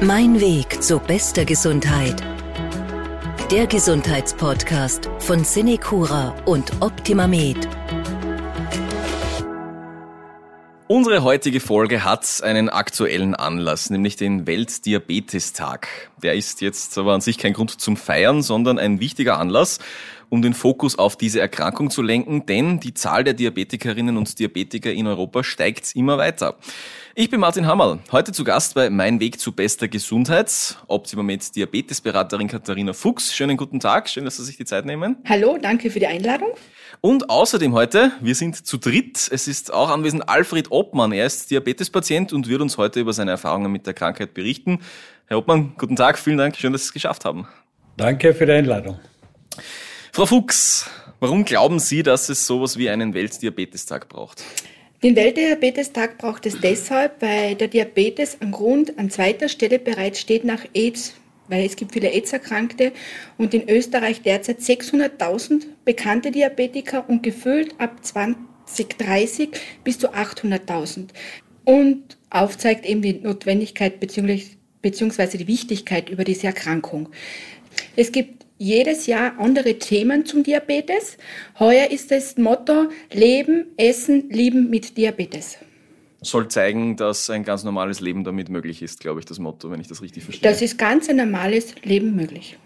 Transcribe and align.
Mein 0.00 0.40
Weg 0.40 0.80
zu 0.80 1.00
bester 1.00 1.44
Gesundheit. 1.44 2.22
Der 3.50 3.66
Gesundheitspodcast 3.66 5.10
von 5.18 5.42
Cinecura 5.42 6.36
und 6.44 6.70
OptimaMed. 6.80 7.68
Unsere 10.86 11.24
heutige 11.24 11.58
Folge 11.58 12.04
hat 12.04 12.42
einen 12.44 12.68
aktuellen 12.68 13.34
Anlass, 13.34 13.90
nämlich 13.90 14.14
den 14.14 14.46
Weltdiabetestag. 14.46 15.88
Der 16.22 16.34
ist 16.34 16.60
jetzt 16.60 16.96
aber 16.96 17.12
an 17.12 17.20
sich 17.20 17.36
kein 17.36 17.52
Grund 17.52 17.80
zum 17.80 17.96
Feiern, 17.96 18.40
sondern 18.42 18.78
ein 18.78 19.00
wichtiger 19.00 19.38
Anlass, 19.38 19.80
um 20.30 20.42
den 20.42 20.54
Fokus 20.54 20.96
auf 20.96 21.16
diese 21.16 21.40
Erkrankung 21.40 21.90
zu 21.90 22.02
lenken, 22.02 22.46
denn 22.46 22.80
die 22.80 22.94
Zahl 22.94 23.24
der 23.24 23.34
Diabetikerinnen 23.34 24.16
und 24.16 24.38
Diabetiker 24.38 24.92
in 24.92 25.06
Europa 25.06 25.42
steigt 25.42 25.94
immer 25.96 26.18
weiter. 26.18 26.56
Ich 27.20 27.30
bin 27.30 27.40
Martin 27.40 27.66
Hammerl, 27.66 27.98
heute 28.12 28.30
zu 28.30 28.44
Gast 28.44 28.76
bei 28.76 28.90
Mein 28.90 29.18
Weg 29.18 29.40
zu 29.40 29.50
bester 29.50 29.88
Gesundheit, 29.88 30.76
Optimamed 30.86 31.56
Diabetesberaterin 31.56 32.46
Katharina 32.46 32.92
Fuchs. 32.92 33.34
Schönen 33.34 33.56
guten 33.56 33.80
Tag, 33.80 34.08
schön, 34.08 34.24
dass 34.24 34.36
Sie 34.36 34.44
sich 34.44 34.56
die 34.56 34.64
Zeit 34.64 34.86
nehmen. 34.86 35.16
Hallo, 35.28 35.58
danke 35.60 35.90
für 35.90 35.98
die 35.98 36.06
Einladung. 36.06 36.50
Und 37.00 37.28
außerdem 37.28 37.72
heute, 37.72 38.12
wir 38.20 38.36
sind 38.36 38.64
zu 38.64 38.76
dritt, 38.76 39.28
es 39.32 39.48
ist 39.48 39.72
auch 39.72 39.90
anwesend 39.90 40.28
Alfred 40.28 40.70
Obmann. 40.70 41.10
Er 41.10 41.26
ist 41.26 41.50
Diabetespatient 41.50 42.32
und 42.32 42.48
wird 42.48 42.60
uns 42.60 42.78
heute 42.78 43.00
über 43.00 43.12
seine 43.12 43.32
Erfahrungen 43.32 43.72
mit 43.72 43.84
der 43.88 43.94
Krankheit 43.94 44.32
berichten. 44.32 44.78
Herr 45.26 45.38
Obmann, 45.38 45.72
guten 45.76 45.96
Tag, 45.96 46.20
vielen 46.20 46.38
Dank, 46.38 46.54
schön, 46.56 46.72
dass 46.72 46.82
Sie 46.82 46.90
es 46.90 46.92
geschafft 46.92 47.24
haben. 47.24 47.48
Danke 47.96 48.32
für 48.32 48.46
die 48.46 48.52
Einladung. 48.52 49.00
Frau 50.12 50.24
Fuchs, 50.24 50.88
warum 51.18 51.44
glauben 51.44 51.80
Sie, 51.80 52.04
dass 52.04 52.28
es 52.28 52.46
sowas 52.46 52.78
wie 52.78 52.88
einen 52.88 53.12
Weltdiabetestag 53.12 54.08
braucht? 54.08 54.44
Den 55.00 55.14
Weltdiabetestag 55.14 56.18
braucht 56.18 56.44
es 56.44 56.60
deshalb, 56.60 57.22
weil 57.22 57.54
der 57.54 57.68
Diabetes 57.68 58.40
an 58.40 58.50
Grund 58.50 58.98
an 58.98 59.10
zweiter 59.10 59.48
Stelle 59.48 59.78
bereits 59.78 60.18
steht 60.18 60.42
nach 60.42 60.64
AIDS, 60.74 61.14
weil 61.46 61.64
es 61.64 61.76
gibt 61.76 61.92
viele 61.92 62.10
AIDS-Erkrankte 62.10 62.90
und 63.36 63.54
in 63.54 63.68
Österreich 63.68 64.22
derzeit 64.22 64.58
600.000 64.58 65.66
bekannte 65.84 66.32
Diabetiker 66.32 67.08
und 67.08 67.22
gefüllt 67.22 67.76
ab 67.78 68.04
2030 68.04 69.50
bis 69.84 70.00
zu 70.00 70.12
800.000. 70.12 71.10
Und 71.64 72.16
aufzeigt 72.30 72.84
eben 72.84 73.00
die 73.00 73.20
Notwendigkeit 73.20 74.00
bzw. 74.00 75.38
die 75.38 75.46
Wichtigkeit 75.46 76.08
über 76.08 76.24
diese 76.24 76.48
Erkrankung. 76.48 77.10
Es 77.94 78.10
gibt 78.10 78.37
jedes 78.58 79.06
Jahr 79.06 79.38
andere 79.38 79.78
Themen 79.78 80.26
zum 80.26 80.42
Diabetes. 80.42 81.16
Heuer 81.58 81.90
ist 81.90 82.10
das 82.10 82.36
Motto 82.36 82.88
Leben, 83.12 83.66
Essen, 83.76 84.28
Lieben 84.30 84.68
mit 84.68 84.96
Diabetes. 84.96 85.58
Soll 86.20 86.48
zeigen, 86.48 86.96
dass 86.96 87.30
ein 87.30 87.44
ganz 87.44 87.62
normales 87.62 88.00
Leben 88.00 88.24
damit 88.24 88.48
möglich 88.48 88.82
ist, 88.82 88.98
glaube 89.00 89.20
ich, 89.20 89.26
das 89.26 89.38
Motto, 89.38 89.70
wenn 89.70 89.80
ich 89.80 89.86
das 89.86 90.02
richtig 90.02 90.24
verstehe. 90.24 90.50
Das 90.50 90.60
ist 90.60 90.76
ganz 90.76 91.08
ein 91.08 91.16
normales 91.16 91.74
Leben 91.84 92.16
möglich. 92.16 92.58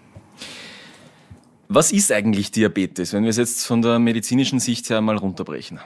Was 1.69 1.93
ist 1.93 2.11
eigentlich 2.13 2.51
Diabetes, 2.51 3.13
wenn 3.13 3.23
wir 3.23 3.31
es 3.31 3.37
jetzt 3.37 3.67
von 3.67 3.83
der 3.83 3.99
medizinischen 3.99 4.59
Sicht 4.59 4.89
her 4.91 5.01
mal 5.01 5.17
runterbrechen? 5.17 5.81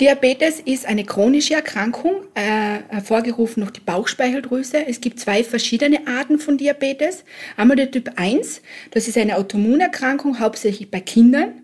Diabetes 0.00 0.60
ist 0.60 0.86
eine 0.86 1.04
chronische 1.04 1.54
Erkrankung, 1.54 2.22
äh, 2.34 2.82
hervorgerufen 2.88 3.62
durch 3.62 3.72
die 3.72 3.80
Bauchspeicheldrüse. 3.80 4.86
Es 4.86 5.00
gibt 5.00 5.18
zwei 5.18 5.42
verschiedene 5.42 6.06
Arten 6.06 6.38
von 6.38 6.56
Diabetes. 6.56 7.24
Einmal 7.56 7.76
der 7.76 7.90
Typ 7.90 8.12
1, 8.14 8.62
das 8.92 9.08
ist 9.08 9.18
eine 9.18 9.36
Autoimmunerkrankung, 9.36 10.38
hauptsächlich 10.38 10.88
bei 10.88 11.00
Kindern. 11.00 11.62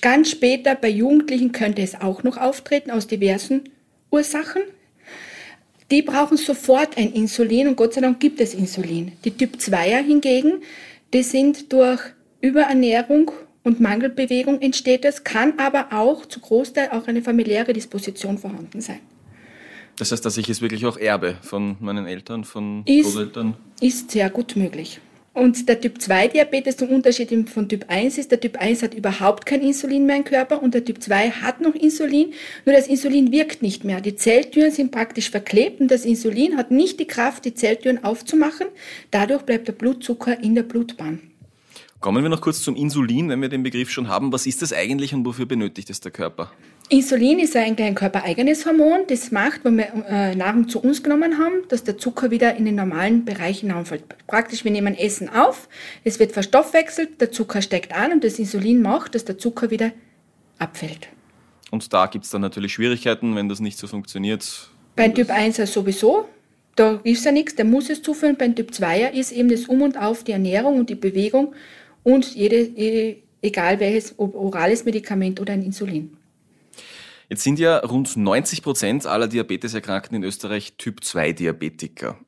Ganz 0.00 0.32
später 0.32 0.74
bei 0.74 0.88
Jugendlichen 0.88 1.52
könnte 1.52 1.80
es 1.82 2.00
auch 2.00 2.24
noch 2.24 2.38
auftreten, 2.38 2.90
aus 2.90 3.06
diversen 3.06 3.70
Ursachen. 4.10 4.62
Die 5.92 6.02
brauchen 6.02 6.36
sofort 6.38 6.98
ein 6.98 7.12
Insulin 7.12 7.68
und 7.68 7.76
Gott 7.76 7.94
sei 7.94 8.00
Dank 8.00 8.18
gibt 8.18 8.40
es 8.40 8.52
Insulin. 8.52 9.12
Die 9.24 9.30
Typ 9.30 9.56
2er 9.58 10.02
hingegen, 10.02 10.62
die 11.14 11.22
sind 11.22 11.72
durch 11.72 12.00
Überernährung 12.40 13.30
und 13.68 13.80
Mangelbewegung 13.80 14.62
entsteht 14.62 15.04
es, 15.04 15.24
kann 15.24 15.58
aber 15.58 15.88
auch 15.92 16.24
zu 16.24 16.40
Großteil 16.40 16.88
auch 16.88 17.06
eine 17.06 17.20
familiäre 17.20 17.74
Disposition 17.74 18.38
vorhanden 18.38 18.80
sein. 18.80 19.00
Das 19.98 20.10
heißt, 20.10 20.24
dass 20.24 20.38
ich 20.38 20.48
es 20.48 20.62
wirklich 20.62 20.86
auch 20.86 20.96
erbe 20.96 21.36
von 21.42 21.76
meinen 21.78 22.06
Eltern, 22.06 22.44
von 22.44 22.82
ist, 22.86 23.04
Großeltern? 23.04 23.56
Ist 23.82 24.10
sehr 24.10 24.30
gut 24.30 24.56
möglich. 24.56 25.00
Und 25.34 25.68
der 25.68 25.78
Typ 25.80 26.00
2 26.00 26.28
Diabetes, 26.28 26.78
zum 26.78 26.88
Unterschied 26.88 27.50
von 27.50 27.68
Typ 27.68 27.84
1 27.88 28.16
ist, 28.16 28.30
der 28.30 28.40
Typ 28.40 28.56
1 28.56 28.82
hat 28.82 28.94
überhaupt 28.94 29.44
kein 29.44 29.60
Insulin 29.60 30.06
mehr 30.06 30.16
im 30.16 30.24
Körper 30.24 30.62
und 30.62 30.72
der 30.72 30.84
Typ 30.84 31.02
2 31.02 31.30
hat 31.30 31.60
noch 31.60 31.74
Insulin, 31.74 32.32
nur 32.64 32.74
das 32.74 32.88
Insulin 32.88 33.30
wirkt 33.32 33.60
nicht 33.60 33.84
mehr. 33.84 34.00
Die 34.00 34.16
Zelltüren 34.16 34.70
sind 34.70 34.92
praktisch 34.92 35.30
verklebt 35.30 35.80
und 35.80 35.90
das 35.90 36.06
Insulin 36.06 36.56
hat 36.56 36.70
nicht 36.70 36.98
die 36.98 37.06
Kraft, 37.06 37.44
die 37.44 37.52
Zelltüren 37.52 38.02
aufzumachen. 38.02 38.68
Dadurch 39.10 39.42
bleibt 39.42 39.68
der 39.68 39.74
Blutzucker 39.74 40.42
in 40.42 40.54
der 40.54 40.62
Blutbahn. 40.62 41.27
Kommen 42.00 42.22
wir 42.22 42.28
noch 42.28 42.40
kurz 42.40 42.62
zum 42.62 42.76
Insulin, 42.76 43.28
wenn 43.28 43.42
wir 43.42 43.48
den 43.48 43.64
Begriff 43.64 43.90
schon 43.90 44.06
haben. 44.06 44.32
Was 44.32 44.46
ist 44.46 44.62
das 44.62 44.72
eigentlich 44.72 45.12
und 45.14 45.26
wofür 45.26 45.46
benötigt 45.46 45.90
es 45.90 46.00
der 46.00 46.12
Körper? 46.12 46.52
Insulin 46.90 47.40
ist 47.40 47.56
eigentlich 47.56 47.88
ein 47.88 47.96
körpereigenes 47.96 48.66
Hormon. 48.66 49.00
Das 49.08 49.32
macht, 49.32 49.64
wenn 49.64 49.78
wir 49.78 49.92
äh, 50.08 50.36
Nahrung 50.36 50.68
zu 50.68 50.80
uns 50.80 51.02
genommen 51.02 51.38
haben, 51.38 51.66
dass 51.68 51.82
der 51.82 51.98
Zucker 51.98 52.30
wieder 52.30 52.54
in 52.54 52.66
den 52.66 52.76
normalen 52.76 53.24
Bereich 53.24 53.60
hineinfällt. 53.60 54.04
Praktisch, 54.28 54.64
wir 54.64 54.70
nehmen 54.70 54.94
Essen 54.94 55.28
auf, 55.28 55.68
es 56.04 56.20
wird 56.20 56.30
verstoffwechselt, 56.30 57.20
der 57.20 57.32
Zucker 57.32 57.62
steigt 57.62 57.92
an 57.92 58.12
und 58.12 58.22
das 58.22 58.38
Insulin 58.38 58.80
macht, 58.80 59.16
dass 59.16 59.24
der 59.24 59.36
Zucker 59.36 59.72
wieder 59.72 59.90
abfällt. 60.60 61.08
Und 61.72 61.92
da 61.92 62.06
gibt 62.06 62.24
es 62.24 62.30
dann 62.30 62.42
natürlich 62.42 62.74
Schwierigkeiten, 62.74 63.34
wenn 63.34 63.48
das 63.48 63.58
nicht 63.58 63.76
so 63.76 63.88
funktioniert. 63.88 64.70
Bei 64.94 65.08
Typ 65.08 65.30
1 65.30 65.56
sowieso. 65.72 66.28
Da 66.76 67.00
ist 67.02 67.24
ja 67.24 67.32
nichts, 67.32 67.56
der 67.56 67.64
muss 67.64 67.90
es 67.90 68.02
zuführen. 68.02 68.36
Beim 68.36 68.54
Typ 68.54 68.72
2 68.72 69.10
ist 69.10 69.32
eben 69.32 69.48
das 69.48 69.64
Um 69.64 69.82
und 69.82 69.98
Auf, 69.98 70.22
die 70.22 70.30
Ernährung 70.30 70.78
und 70.78 70.88
die 70.88 70.94
Bewegung 70.94 71.54
und 72.08 72.34
jede, 72.34 72.62
jede, 72.62 73.18
egal 73.42 73.80
welches, 73.80 74.14
ob 74.18 74.34
orales 74.34 74.86
Medikament 74.86 75.40
oder 75.40 75.52
ein 75.52 75.62
Insulin. 75.62 76.16
Jetzt 77.28 77.42
sind 77.42 77.58
ja 77.58 77.76
rund 77.80 78.16
90 78.16 78.62
Prozent 78.62 79.04
aller 79.04 79.28
Diabeteserkrankten 79.28 80.16
in 80.16 80.24
Österreich 80.24 80.72
Typ-2-Diabetiker. 80.78 82.18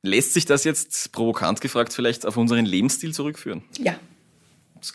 Lässt 0.00 0.32
sich 0.32 0.46
das 0.46 0.64
jetzt 0.64 1.12
provokant 1.12 1.60
gefragt 1.60 1.92
vielleicht 1.92 2.24
auf 2.24 2.38
unseren 2.38 2.64
Lebensstil 2.64 3.12
zurückführen? 3.12 3.62
Ja. 3.78 3.96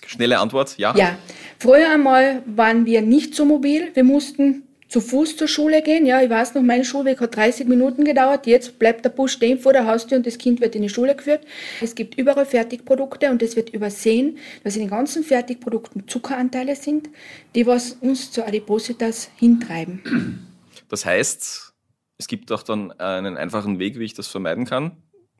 Schnelle 0.08 0.40
Antwort, 0.40 0.78
ja? 0.80 0.96
Ja. 0.96 1.20
Früher 1.60 1.92
einmal 1.92 2.42
waren 2.48 2.88
wir 2.88 3.04
nicht 3.04 3.36
so 3.36 3.46
mobil. 3.46 3.92
Wir 3.94 4.04
mussten 4.04 4.64
zu 4.90 5.02
Fuß 5.02 5.38
zur 5.38 5.48
Schule 5.48 5.82
gehen. 5.84 6.06
Ja, 6.06 6.22
ich 6.22 6.30
weiß 6.30 6.56
noch, 6.56 6.64
mein 6.64 6.84
Schulweg 6.84 7.22
hat 7.22 7.36
30 7.36 7.68
Minuten 7.68 8.04
gedauert. 8.04 8.48
Jetzt 8.48 8.80
bleibt 8.80 9.06
der 9.06 9.10
Bus 9.10 9.32
stehen 9.32 9.60
vor 9.60 9.72
der 9.72 9.86
Haustür 9.86 10.18
und 10.18 10.26
das 10.26 10.38
Kind 10.40 10.60
wird 10.62 10.76
in 10.76 10.82
die 10.82 10.90
Schule 10.90 11.16
geführt. 11.16 11.46
Es 11.80 11.94
gibt 11.96 12.18
überall 12.18 12.46
Fertigprodukte 12.46 13.30
und 13.30 13.42
es 13.44 13.56
wird 13.56 13.70
übersehen, 13.70 14.40
dass 14.64 14.76
in 14.76 14.82
den 14.82 14.90
ganzen 14.90 15.24
Fertigprodukten 15.24 16.08
Zuckeranteile 16.08 16.76
sind, 16.76 17.08
die 17.56 17.68
was 17.68 17.94
uns 18.02 18.32
zu 18.32 18.46
Adipositas 18.46 19.30
hintreiben. 19.38 20.48
Das 20.90 21.06
heißt, 21.06 21.74
es 22.18 22.28
gibt 22.28 22.52
auch 22.52 22.64
dann 22.64 22.92
einen 22.94 23.38
einfachen 23.38 23.78
Weg, 23.78 24.00
wie 24.00 24.06
ich 24.06 24.16
das 24.16 24.28
vermeiden 24.28 24.66
kann. 24.66 24.98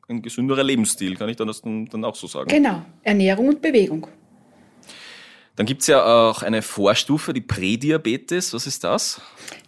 Ein 0.08 0.22
gesünderer 0.22 0.62
Lebensstil, 0.62 1.16
kann 1.16 1.28
ich 1.28 1.36
dann 1.36 1.48
das 1.48 1.62
dann 1.62 2.04
auch 2.04 2.14
so 2.14 2.26
sagen? 2.28 2.48
Genau, 2.48 2.82
Ernährung 3.02 3.48
und 3.48 3.62
Bewegung. 3.62 4.06
Dann 5.60 5.66
gibt 5.66 5.82
es 5.82 5.88
ja 5.88 6.02
auch 6.02 6.42
eine 6.42 6.62
Vorstufe, 6.62 7.34
die 7.34 7.42
Prädiabetes. 7.42 8.54
Was 8.54 8.66
ist 8.66 8.82
das? 8.82 9.20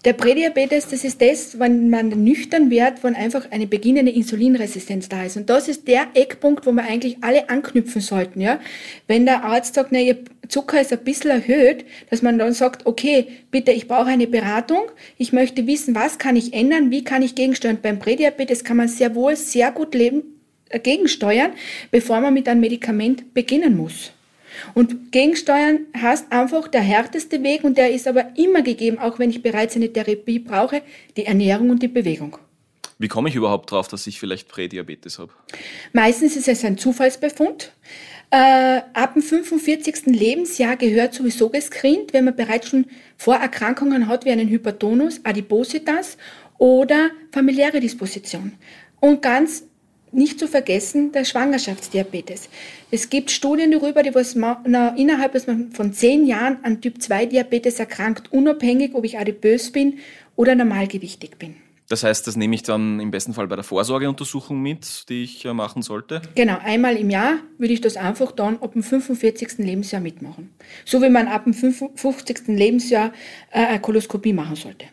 Der 0.06 0.14
Prädiabetes, 0.14 0.88
das 0.88 1.04
ist 1.04 1.20
das, 1.20 1.58
wenn 1.58 1.90
man 1.90 2.08
nüchtern 2.08 2.70
wird, 2.70 3.04
wenn 3.04 3.14
einfach 3.14 3.50
eine 3.50 3.66
beginnende 3.66 4.10
Insulinresistenz 4.10 5.10
da 5.10 5.24
ist. 5.24 5.36
Und 5.36 5.50
das 5.50 5.68
ist 5.68 5.86
der 5.86 6.06
Eckpunkt, 6.14 6.64
wo 6.64 6.72
wir 6.72 6.84
eigentlich 6.84 7.18
alle 7.20 7.50
anknüpfen 7.50 8.00
sollten. 8.00 8.40
Ja? 8.40 8.58
Wenn 9.06 9.26
der 9.26 9.44
Arzt 9.44 9.74
sagt, 9.74 9.92
na, 9.92 9.98
Ihr 9.98 10.16
Zucker 10.48 10.80
ist 10.80 10.94
ein 10.94 11.04
bisschen 11.04 11.28
erhöht, 11.28 11.84
dass 12.08 12.22
man 12.22 12.38
dann 12.38 12.54
sagt, 12.54 12.86
okay, 12.86 13.26
bitte, 13.50 13.72
ich 13.72 13.86
brauche 13.86 14.06
eine 14.06 14.26
Beratung. 14.26 14.84
Ich 15.18 15.34
möchte 15.34 15.66
wissen, 15.66 15.94
was 15.94 16.16
kann 16.16 16.36
ich 16.36 16.54
ändern, 16.54 16.90
wie 16.90 17.04
kann 17.04 17.20
ich 17.20 17.34
gegensteuern. 17.34 17.76
Beim 17.82 17.98
Prädiabetes 17.98 18.64
kann 18.64 18.78
man 18.78 18.88
sehr 18.88 19.14
wohl 19.14 19.36
sehr 19.36 19.70
gut 19.72 19.94
leben, 19.94 20.22
äh, 20.70 20.78
gegensteuern, 20.78 21.52
bevor 21.90 22.22
man 22.22 22.32
mit 22.32 22.48
einem 22.48 22.62
Medikament 22.62 23.34
beginnen 23.34 23.76
muss. 23.76 24.12
Und 24.74 25.12
Gegensteuern 25.12 25.80
heißt 25.96 26.30
einfach 26.30 26.68
der 26.68 26.80
härteste 26.80 27.42
Weg 27.42 27.64
und 27.64 27.76
der 27.76 27.90
ist 27.90 28.06
aber 28.06 28.36
immer 28.36 28.62
gegeben, 28.62 28.98
auch 28.98 29.18
wenn 29.18 29.30
ich 29.30 29.42
bereits 29.42 29.76
eine 29.76 29.92
Therapie 29.92 30.38
brauche, 30.38 30.82
die 31.16 31.26
Ernährung 31.26 31.70
und 31.70 31.82
die 31.82 31.88
Bewegung. 31.88 32.38
Wie 32.98 33.08
komme 33.08 33.28
ich 33.28 33.34
überhaupt 33.34 33.70
drauf, 33.70 33.88
dass 33.88 34.06
ich 34.06 34.20
vielleicht 34.20 34.48
Prädiabetes 34.48 35.18
habe? 35.18 35.32
Meistens 35.92 36.36
ist 36.36 36.48
es 36.48 36.64
ein 36.64 36.78
Zufallsbefund. 36.78 37.72
Äh, 38.30 38.80
ab 38.94 39.14
dem 39.14 39.22
45. 39.22 40.06
Lebensjahr 40.06 40.76
gehört 40.76 41.12
sowieso 41.12 41.50
gescreent, 41.50 42.12
wenn 42.12 42.24
man 42.24 42.36
bereits 42.36 42.68
schon 42.68 42.86
Vorerkrankungen 43.16 44.06
hat, 44.06 44.24
wie 44.24 44.30
einen 44.30 44.48
Hypertonus, 44.48 45.20
Adipositas 45.24 46.16
oder 46.58 47.10
familiäre 47.32 47.80
Disposition. 47.80 48.52
Und 49.00 49.20
ganz 49.20 49.64
nicht 50.12 50.38
zu 50.38 50.46
vergessen 50.46 51.12
der 51.12 51.24
Schwangerschaftsdiabetes. 51.24 52.48
Es 52.90 53.10
gibt 53.10 53.30
Studien 53.30 53.70
darüber, 53.70 54.02
die 54.02 54.14
was 54.14 54.34
na, 54.34 54.94
innerhalb 54.96 55.40
von 55.72 55.92
zehn 55.92 56.26
Jahren 56.26 56.58
an 56.62 56.80
Typ 56.80 57.02
2 57.02 57.26
Diabetes 57.26 57.78
erkrankt, 57.78 58.32
unabhängig, 58.32 58.94
ob 58.94 59.04
ich 59.04 59.18
adipös 59.18 59.72
bin 59.72 59.98
oder 60.36 60.54
normalgewichtig 60.54 61.38
bin. 61.38 61.56
Das 61.88 62.04
heißt, 62.04 62.26
das 62.26 62.36
nehme 62.36 62.54
ich 62.54 62.62
dann 62.62 63.00
im 63.00 63.10
besten 63.10 63.34
Fall 63.34 63.48
bei 63.48 63.54
der 63.56 63.64
Vorsorgeuntersuchung 63.64 64.60
mit, 64.62 65.10
die 65.10 65.24
ich 65.24 65.44
äh, 65.44 65.52
machen 65.52 65.82
sollte? 65.82 66.22
Genau, 66.34 66.56
einmal 66.64 66.96
im 66.96 67.10
Jahr 67.10 67.34
würde 67.58 67.74
ich 67.74 67.82
das 67.82 67.98
einfach 67.98 68.32
dann 68.32 68.56
ab 68.62 68.72
dem 68.72 68.82
45. 68.82 69.58
Lebensjahr 69.58 70.00
mitmachen. 70.00 70.50
So 70.86 71.02
wie 71.02 71.10
man 71.10 71.28
ab 71.28 71.44
dem 71.44 71.52
50. 71.52 72.48
Lebensjahr 72.48 73.12
äh, 73.50 73.66
eine 73.66 73.80
Koloskopie 73.80 74.32
machen 74.32 74.56
sollte. 74.56 74.86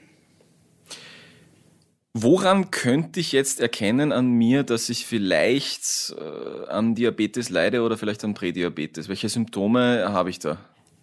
Woran 2.15 2.71
könnte 2.71 3.19
ich 3.19 3.33
jetzt 3.33 3.59
erkennen 3.59 4.11
an 4.11 4.31
mir, 4.31 4.63
dass 4.63 4.89
ich 4.89 5.05
vielleicht 5.05 6.15
äh, 6.17 6.67
an 6.67 6.95
Diabetes 6.95 7.51
leide 7.51 7.83
oder 7.83 7.99
vielleicht 7.99 8.23
an 8.23 8.33
Prädiabetes? 8.33 9.09
Welche 9.09 9.29
Symptome 9.29 10.11
habe 10.11 10.31
ich 10.31 10.39
da? 10.39 10.57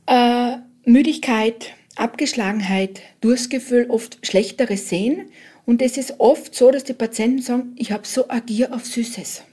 Äh, 0.07 0.57
Müdigkeit, 0.85 1.71
Abgeschlagenheit, 1.95 3.03
Durstgefühl, 3.21 3.87
oft 3.89 4.27
schlechteres 4.27 4.89
Sehen 4.89 5.31
und 5.65 5.81
es 5.81 5.97
ist 5.97 6.19
oft 6.19 6.57
so, 6.57 6.73
dass 6.73 6.83
die 6.83 6.93
Patienten 6.93 7.41
sagen, 7.41 7.73
ich 7.77 7.93
habe 7.93 8.05
so 8.05 8.29
Agier 8.29 8.75
auf 8.75 8.85
Süßes, 8.85 9.45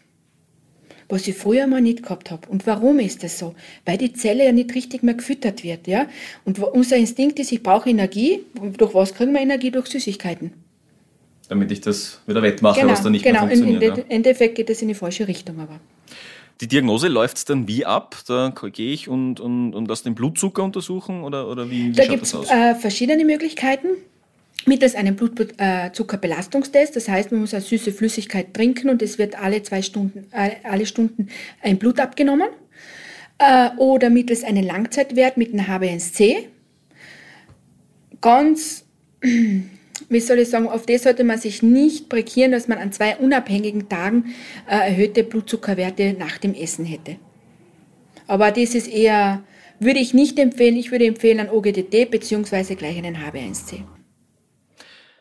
was 1.08 1.28
ich 1.28 1.36
früher 1.36 1.68
mal 1.68 1.82
nicht 1.82 2.02
gehabt 2.02 2.32
habe. 2.32 2.50
Und 2.50 2.66
warum 2.66 2.98
ist 2.98 3.24
das 3.24 3.38
so? 3.38 3.54
Weil 3.86 3.98
die 3.98 4.14
Zelle 4.14 4.46
ja 4.46 4.52
nicht 4.52 4.74
richtig 4.74 5.04
mehr 5.04 5.14
gefüttert 5.14 5.64
wird. 5.64 5.88
Ja? 5.88 6.08
Und 6.46 6.58
unser 6.58 6.98
Instinkt 6.98 7.38
ist, 7.38 7.52
ich 7.52 7.62
brauche 7.62 7.92
Energie. 7.92 8.40
durch 8.78 8.96
was 8.96 9.14
kriegen 9.14 9.34
wir 9.34 9.42
Energie? 9.42 9.70
Durch 9.70 9.88
Süßigkeiten. 9.88 10.63
Damit 11.54 11.72
ich 11.72 11.82
das 11.82 12.20
wieder 12.26 12.42
wettmache, 12.42 12.80
genau, 12.80 12.94
was 12.94 13.04
da 13.04 13.12
nicht 13.12 13.22
genau. 13.22 13.46
mehr 13.46 13.50
funktioniert. 13.56 13.82
Genau, 13.82 14.08
im 14.08 14.10
Endeffekt 14.10 14.56
geht 14.56 14.72
das 14.72 14.82
in 14.82 14.88
die 14.88 14.96
falsche 14.96 15.28
Richtung 15.28 15.60
aber. 15.60 15.80
Die 16.62 16.68
Diagnose 16.68 17.10
läuft 17.10 17.48
dann 17.48 17.68
wie 17.68 17.86
ab? 17.86 18.16
Da 18.26 18.52
gehe 18.74 18.92
ich 18.92 19.08
und, 19.08 19.40
und, 19.40 19.76
und 19.76 19.88
lasse 19.88 20.06
den 20.06 20.16
Blutzucker 20.16 20.64
untersuchen 20.64 21.22
oder, 21.22 21.48
oder 21.48 21.70
wie, 21.70 21.90
wie 21.90 21.92
da 21.92 22.08
gibt 22.08 22.24
es 22.24 22.34
äh, 22.34 22.74
verschiedene 22.74 23.24
Möglichkeiten 23.24 23.90
mittels 24.66 24.96
einem 24.96 25.16
Blutzuckerbelastungstest. 25.16 26.96
Das 26.96 27.08
heißt, 27.08 27.32
man 27.32 27.42
muss 27.42 27.54
eine 27.54 27.62
süße 27.62 27.92
Flüssigkeit 27.92 28.52
trinken 28.52 28.90
und 28.90 29.04
es 29.04 29.20
wird 29.20 29.38
alle 29.40 29.62
zwei 29.62 29.84
Stunden, 29.84 30.26
äh, 30.32 30.54
alle 30.64 30.88
Stunden 30.88 31.28
ein 31.62 31.78
Blut 31.78 32.00
abgenommen. 32.00 32.48
Äh, 33.38 33.70
oder 33.78 34.10
mittels 34.10 34.44
einem 34.44 34.66
Langzeitwert 34.66 35.38
mit 35.38 35.54
einem 35.54 35.68
HbA1c. 35.68 36.46
Ganz, 38.22 38.86
wie 40.14 40.20
soll 40.20 40.40
ich 40.40 40.50
sagen, 40.50 40.68
auf 40.68 40.86
das 40.86 41.04
sollte 41.04 41.24
man 41.24 41.40
sich 41.40 41.62
nicht 41.64 42.10
prekieren, 42.10 42.52
dass 42.52 42.68
man 42.68 42.78
an 42.78 42.92
zwei 42.92 43.18
unabhängigen 43.18 43.90
Tagen 43.90 44.34
äh, 44.70 44.76
erhöhte 44.76 45.24
Blutzuckerwerte 45.24 46.16
nach 46.18 46.38
dem 46.38 46.54
Essen 46.54 46.86
hätte. 46.86 47.18
Aber 48.28 48.52
das 48.52 48.76
ist 48.76 48.88
eher, 48.88 49.44
würde 49.80 50.00
ich 50.00 50.14
nicht 50.14 50.40
empfehlen. 50.40 50.78
Ich 50.78 50.92
würde 50.92 51.06
empfehlen 51.06 51.40
ein 51.40 51.50
OGDT 51.50 52.10
bzw. 52.10 52.76
gleich 52.76 52.98
einen 52.98 53.18
HbA1c. 53.18 53.84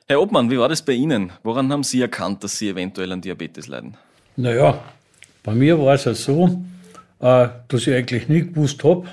Herr 0.06 0.20
Obmann, 0.20 0.50
wie 0.50 0.58
war 0.58 0.68
das 0.68 0.82
bei 0.82 0.92
Ihnen? 0.92 1.32
Woran 1.42 1.72
haben 1.72 1.82
Sie 1.82 2.00
erkannt, 2.00 2.44
dass 2.44 2.58
Sie 2.58 2.68
eventuell 2.68 3.10
an 3.12 3.20
Diabetes 3.20 3.66
leiden? 3.66 3.96
Naja, 4.36 4.82
bei 5.42 5.54
mir 5.54 5.78
war 5.78 5.94
es 5.94 6.04
ja 6.04 6.14
so, 6.14 6.62
äh, 7.20 7.48
dass 7.68 7.86
ich 7.86 7.94
eigentlich 7.94 8.28
nie 8.28 8.42
gewusst 8.42 8.82
habe 8.84 9.08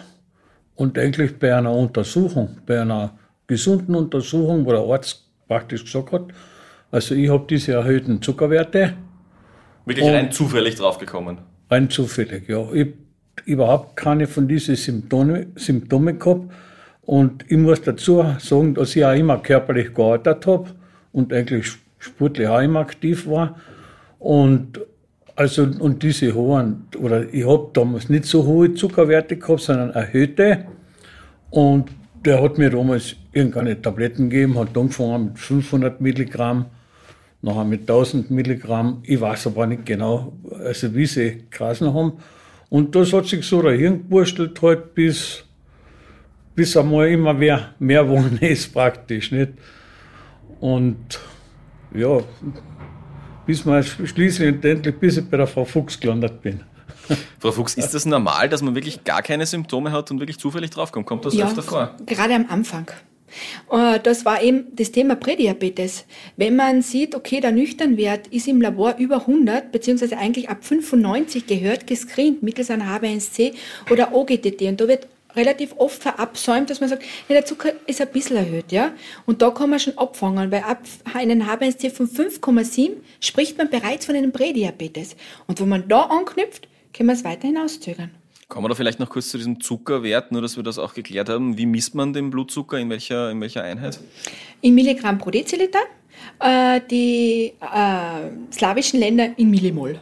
und 0.76 0.98
eigentlich 0.98 1.38
bei 1.38 1.56
einer 1.56 1.72
Untersuchung, 1.72 2.58
bei 2.66 2.82
einer 2.82 3.18
gesunden 3.48 3.96
Untersuchung, 3.96 4.66
wo 4.66 4.72
der 4.72 4.82
Arzt 4.82 5.29
praktisch 5.50 5.84
gesagt 5.84 6.14
hat, 6.14 6.26
also 6.92 7.14
ich 7.16 7.30
habe 7.30 7.46
diese 7.50 7.74
erhöhten 7.74 8.22
Zuckerwerte. 8.22 8.94
Wirklich 9.86 10.08
rein 10.08 10.32
zufällig 10.32 10.76
draufgekommen? 10.76 11.40
Rein 11.70 11.90
zufällig, 11.90 12.48
ja. 12.48 12.62
Ich 12.72 12.82
habe 12.82 12.94
überhaupt 13.46 13.98
keine 13.98 14.28
von 14.28 14.48
diesen 14.48 14.76
Symptome, 14.76 15.48
Symptome 15.56 16.14
gehabt. 16.16 16.52
Und 17.02 17.46
ich 17.48 17.58
muss 17.58 17.82
dazu 17.82 18.24
sagen, 18.40 18.76
dass 18.76 18.96
ich 18.96 19.04
auch 19.04 19.14
immer 19.14 19.40
körperlich 19.40 19.94
gearbeitet 19.94 20.46
habe 20.46 20.70
und 21.12 21.34
eigentlich 21.34 21.72
sportlich 21.98 22.48
auch 22.48 22.62
immer 22.62 22.82
aktiv 22.82 23.28
war. 23.28 23.60
Und 24.20 24.80
also, 25.36 25.64
und 25.64 26.04
diese 26.04 26.34
hohen, 26.36 26.88
oder 27.00 27.34
ich 27.34 27.48
habe 27.48 27.70
damals 27.74 28.10
nicht 28.10 28.26
so 28.26 28.46
hohe 28.46 28.74
Zuckerwerte 28.74 29.38
gehabt, 29.38 29.62
sondern 29.62 29.92
erhöhte. 29.92 30.66
Und 31.50 31.90
der 32.26 32.42
hat 32.42 32.58
mir 32.58 32.70
damals 32.70 33.16
irgendeine 33.32 33.82
Tabletten 33.82 34.30
gegeben, 34.30 34.58
hat 34.58 34.78
angefangen 34.78 35.26
mit 35.26 35.40
500 35.40 36.02
Milligramm, 36.02 36.66
nachher 37.42 37.66
mit 37.66 37.82
1000 37.82 38.30
Milligramm. 38.32 39.02
Ich 39.04 39.20
weiß 39.20 39.48
aber 39.48 39.68
nicht 39.68 39.86
genau, 39.86 40.34
also 40.64 40.94
wie 40.96 41.06
sie 41.06 41.46
Grasen 41.50 41.94
haben. 41.94 42.14
Und 42.70 42.96
das 42.96 43.14
hat 43.14 43.26
sich 43.26 43.46
so 43.46 43.62
dahin 43.62 44.04
gewurstelt 44.04 44.62
halt, 44.62 44.94
bis, 44.94 45.44
bis 46.56 46.78
einmal 46.78 47.08
immer 47.10 47.34
mehr, 47.34 47.74
mehr 47.80 48.04
geworden 48.04 48.38
ist 48.42 48.74
praktisch, 48.74 49.32
nicht? 49.32 49.54
Und 50.60 51.20
ja, 51.96 52.20
bis 53.46 53.66
man 53.66 53.82
schließlich 53.84 54.56
und 54.56 54.66
endlich 54.66 54.96
bis 54.96 55.18
ich 55.18 55.30
bei 55.30 55.38
der 55.38 55.48
Frau 55.48 55.66
Fuchs 55.66 56.00
gelandet 56.00 56.42
bin. 56.42 56.60
Frau 57.40 57.52
Fuchs, 57.52 57.76
ist 57.76 57.94
das 57.94 58.06
normal, 58.06 58.50
dass 58.50 58.62
man 58.62 58.76
wirklich 58.76 59.04
gar 59.04 59.22
keine 59.22 59.46
Symptome 59.46 59.92
hat 59.92 60.12
und 60.12 60.20
wirklich 60.20 60.40
zufällig 60.40 60.72
draufkommt? 60.72 61.06
Kommt 61.06 61.26
das 61.26 61.34
ja, 61.34 61.48
öfter 61.48 61.64
vor? 61.64 61.96
Gerade 62.06 62.36
am 62.36 62.46
Anfang. 62.50 62.92
Äh, 63.72 64.00
das 64.00 64.26
war 64.26 64.42
eben 64.42 64.68
das 64.76 64.92
Thema 64.92 65.16
Prädiabetes. 65.16 66.06
Wenn 66.38 66.56
man 66.56 66.82
sieht, 66.82 67.16
okay, 67.16 67.40
der 67.40 67.52
Nüchternwert 67.52 68.28
ist 68.28 68.48
im 68.48 68.62
Labor 68.62 68.96
über 68.98 69.22
100, 69.22 69.72
beziehungsweise 69.72 70.18
eigentlich 70.18 70.50
ab 70.50 70.64
95 70.64 71.48
gehört, 71.48 71.88
gescreent 71.88 72.44
mittels 72.44 72.72
einer 72.72 72.86
HbA1c 72.86 73.54
oder 73.92 74.14
OGTT. 74.14 74.62
Und 74.64 74.82
da 74.82 74.88
wird 74.88 75.08
relativ 75.36 75.76
oft 75.78 76.02
verabsäumt, 76.02 76.70
dass 76.70 76.80
man 76.80 76.90
sagt, 76.90 77.04
ja, 77.04 77.36
der 77.36 77.46
Zucker 77.46 77.74
ist 77.86 78.02
ein 78.02 78.08
bisschen 78.12 78.38
erhöht, 78.38 78.72
ja. 78.72 78.94
Und 79.26 79.42
da 79.42 79.52
kann 79.52 79.70
man 79.70 79.80
schon 79.80 79.98
abfangen, 79.98 80.52
weil 80.52 80.64
ab 80.64 80.82
einem 81.14 81.44
HbA1c 81.44 81.92
von 81.92 82.08
5,7 82.08 82.94
spricht 83.20 83.58
man 83.58 83.70
bereits 83.70 84.06
von 84.06 84.16
einem 84.16 84.32
Prädiabetes. 84.32 85.16
Und 85.48 85.60
wenn 85.62 85.70
man 85.70 85.88
da 85.88 86.04
anknüpft, 86.04 86.69
können 87.00 87.08
wir 87.08 87.14
es 87.14 87.24
weiterhin 87.24 87.58
auszögern. 87.58 88.12
Kommen 88.50 88.66
wir 88.66 88.70
da 88.70 88.76
vielleicht 88.76 89.00
noch 89.00 89.10
kurz 89.10 89.30
zu 89.30 89.38
diesem 89.38 89.62
Zuckerwert, 89.62 90.34
nur 90.34 90.42
dass 90.42 90.58
wir 90.58 90.64
das 90.64 90.78
auch 90.78 90.94
geklärt 90.94 91.30
haben. 91.30 91.58
Wie 91.58 91.66
misst 91.66 91.96
man 91.96 92.12
den 92.12 92.30
Blutzucker, 92.30 92.78
in 92.78 92.90
welcher, 92.90 93.32
in 93.32 93.40
welcher 93.40 93.64
Einheit? 93.64 94.02
In 94.60 94.76
Milligramm 94.76 95.18
pro 95.18 95.32
Deziliter. 95.32 95.80
Äh, 96.42 96.82
die 96.92 97.54
äh, 97.62 98.52
slawischen 98.52 99.00
Länder 99.00 99.30
in 99.38 99.50
Millimol. 99.50 100.02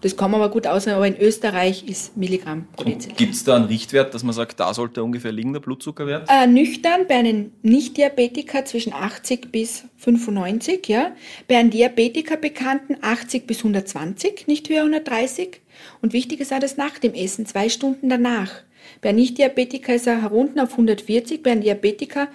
Das 0.00 0.16
kann 0.16 0.30
man 0.30 0.40
aber 0.40 0.52
gut 0.52 0.68
ausrechnen, 0.68 0.94
aber 0.94 1.08
in 1.08 1.16
Österreich 1.16 1.88
ist 1.88 2.16
Milligramm 2.16 2.68
pro 2.76 2.84
Deziliter. 2.84 3.16
Gibt 3.16 3.34
es 3.34 3.42
da 3.42 3.56
einen 3.56 3.64
Richtwert, 3.64 4.14
dass 4.14 4.22
man 4.22 4.32
sagt, 4.32 4.60
da 4.60 4.72
sollte 4.72 5.02
ungefähr 5.02 5.32
liegen, 5.32 5.52
der 5.52 5.58
Blutzuckerwert? 5.58 6.28
Äh, 6.30 6.46
nüchtern 6.46 7.06
bei 7.08 7.16
einem 7.16 7.50
Nicht-Diabetiker 7.62 8.64
zwischen 8.64 8.92
80 8.92 9.50
bis 9.50 9.86
95, 9.96 10.86
ja. 10.86 11.16
Bei 11.48 11.56
einem 11.56 11.70
Diabetiker 11.70 12.36
bekannten 12.36 12.96
80 13.00 13.48
bis 13.48 13.58
120, 13.58 14.46
nicht 14.46 14.68
höher 14.68 14.82
130. 14.82 15.62
Und 16.02 16.12
wichtig 16.12 16.40
ist 16.40 16.52
auch 16.52 16.58
das 16.58 16.76
nach 16.76 16.98
dem 16.98 17.14
Essen, 17.14 17.46
zwei 17.46 17.68
Stunden 17.68 18.08
danach. 18.08 18.62
Bei 19.00 19.10
einem 19.10 19.18
Nicht-Diabetiker 19.18 19.94
ist 19.94 20.06
er 20.06 20.22
herunter 20.22 20.64
auf 20.64 20.72
140, 20.72 21.42
bei 21.42 21.52
einem 21.52 21.62
Diabetiker 21.62 22.28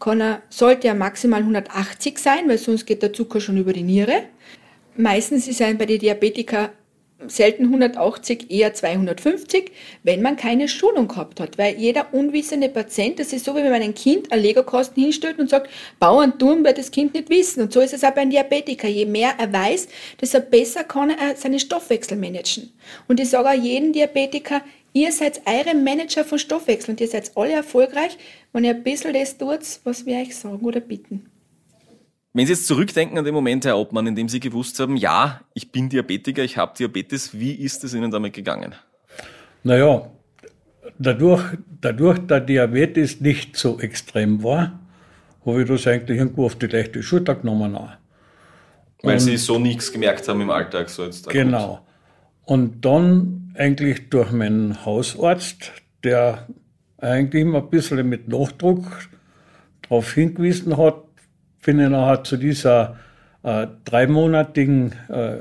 kann 0.00 0.20
er, 0.20 0.42
sollte 0.48 0.88
er 0.88 0.94
maximal 0.94 1.40
180 1.40 2.18
sein, 2.18 2.48
weil 2.48 2.58
sonst 2.58 2.86
geht 2.86 3.02
der 3.02 3.12
Zucker 3.12 3.40
schon 3.40 3.58
über 3.58 3.72
die 3.72 3.82
Niere. 3.82 4.24
Meistens 4.96 5.46
ist 5.46 5.60
er 5.60 5.72
bei 5.74 5.86
den 5.86 6.00
Diabetikern 6.00 6.70
selten 7.26 7.64
180, 7.64 8.50
eher 8.50 8.74
250, 8.74 9.72
wenn 10.02 10.22
man 10.22 10.36
keine 10.36 10.68
Schulung 10.68 11.08
gehabt 11.08 11.40
hat. 11.40 11.58
Weil 11.58 11.76
jeder 11.76 12.12
unwissende 12.12 12.68
Patient, 12.68 13.18
das 13.18 13.32
ist 13.32 13.44
so, 13.44 13.54
wie 13.54 13.62
wenn 13.62 13.70
man 13.70 13.82
ein 13.82 13.94
Kind 13.94 14.32
eine 14.32 14.42
Lego-Kosten 14.42 15.00
hinstellt 15.00 15.38
und 15.38 15.50
sagt, 15.50 15.70
Bauern 15.98 16.38
tun, 16.38 16.64
weil 16.64 16.74
das 16.74 16.90
Kind 16.90 17.14
nicht 17.14 17.30
wissen. 17.30 17.62
Und 17.62 17.72
so 17.72 17.80
ist 17.80 17.92
es 17.92 18.04
auch 18.04 18.12
bei 18.12 18.22
einem 18.22 18.30
Diabetiker. 18.30 18.88
Je 18.88 19.06
mehr 19.06 19.34
er 19.38 19.52
weiß, 19.52 19.88
desto 20.20 20.40
besser 20.40 20.84
kann 20.84 21.10
er 21.10 21.36
seinen 21.36 21.58
Stoffwechsel 21.58 22.16
managen. 22.16 22.72
Und 23.08 23.20
ich 23.20 23.30
sage 23.30 23.48
auch 23.48 23.62
jedem 23.62 23.92
Diabetiker, 23.92 24.62
ihr 24.92 25.12
seid 25.12 25.42
eure 25.46 25.74
Manager 25.74 26.24
von 26.24 26.38
Stoffwechsel 26.38 26.90
und 26.92 27.00
ihr 27.00 27.08
seid 27.08 27.30
alle 27.36 27.52
erfolgreich, 27.52 28.18
wenn 28.52 28.64
ihr 28.64 28.70
ein 28.70 28.82
bisschen 28.82 29.14
das 29.14 29.38
tut, 29.38 29.60
was 29.84 30.06
wir 30.06 30.16
euch 30.16 30.36
sagen 30.36 30.64
oder 30.64 30.80
bitten. 30.80 31.29
Wenn 32.32 32.46
Sie 32.46 32.52
jetzt 32.52 32.66
zurückdenken 32.66 33.18
an 33.18 33.24
den 33.24 33.34
Moment, 33.34 33.64
Herr 33.64 33.76
Obmann, 33.76 34.06
in 34.06 34.14
dem 34.14 34.28
Sie 34.28 34.38
gewusst 34.38 34.78
haben, 34.78 34.96
ja, 34.96 35.40
ich 35.52 35.72
bin 35.72 35.88
Diabetiker, 35.88 36.44
ich 36.44 36.56
habe 36.56 36.72
Diabetes, 36.78 37.38
wie 37.38 37.52
ist 37.52 37.82
es 37.82 37.92
Ihnen 37.92 38.10
damit 38.10 38.34
gegangen? 38.34 38.74
Naja, 39.64 40.08
dadurch, 40.98 41.42
dadurch 41.80 42.18
der 42.20 42.40
Diabetes 42.40 43.20
nicht 43.20 43.56
so 43.56 43.80
extrem 43.80 44.44
war, 44.44 44.78
habe 45.44 45.62
ich 45.62 45.68
das 45.68 45.86
eigentlich 45.88 46.18
irgendwo 46.18 46.46
auf 46.46 46.54
die 46.54 46.66
leichte 46.66 47.02
Schulter 47.02 47.34
genommen. 47.34 47.74
Auch. 47.74 47.90
Weil 49.02 49.14
Und, 49.14 49.20
Sie 49.20 49.36
so 49.36 49.58
nichts 49.58 49.92
gemerkt 49.92 50.28
haben 50.28 50.40
im 50.40 50.50
Alltag. 50.50 50.88
So 50.88 51.04
jetzt 51.04 51.28
genau. 51.28 51.84
Und 52.44 52.84
dann 52.84 53.54
eigentlich 53.56 54.08
durch 54.08 54.30
meinen 54.30 54.84
Hausarzt, 54.84 55.72
der 56.04 56.46
eigentlich 56.98 57.42
immer 57.42 57.58
ein 57.58 57.70
bisschen 57.70 58.08
mit 58.08 58.28
Nachdruck 58.28 59.08
darauf 59.82 60.12
hingewiesen 60.12 60.76
hat, 60.76 61.04
bin 61.62 61.76
nachher 61.76 62.24
zu 62.24 62.36
dieser 62.36 62.96
äh, 63.42 63.66
dreimonatigen 63.84 64.92
äh, 65.08 65.36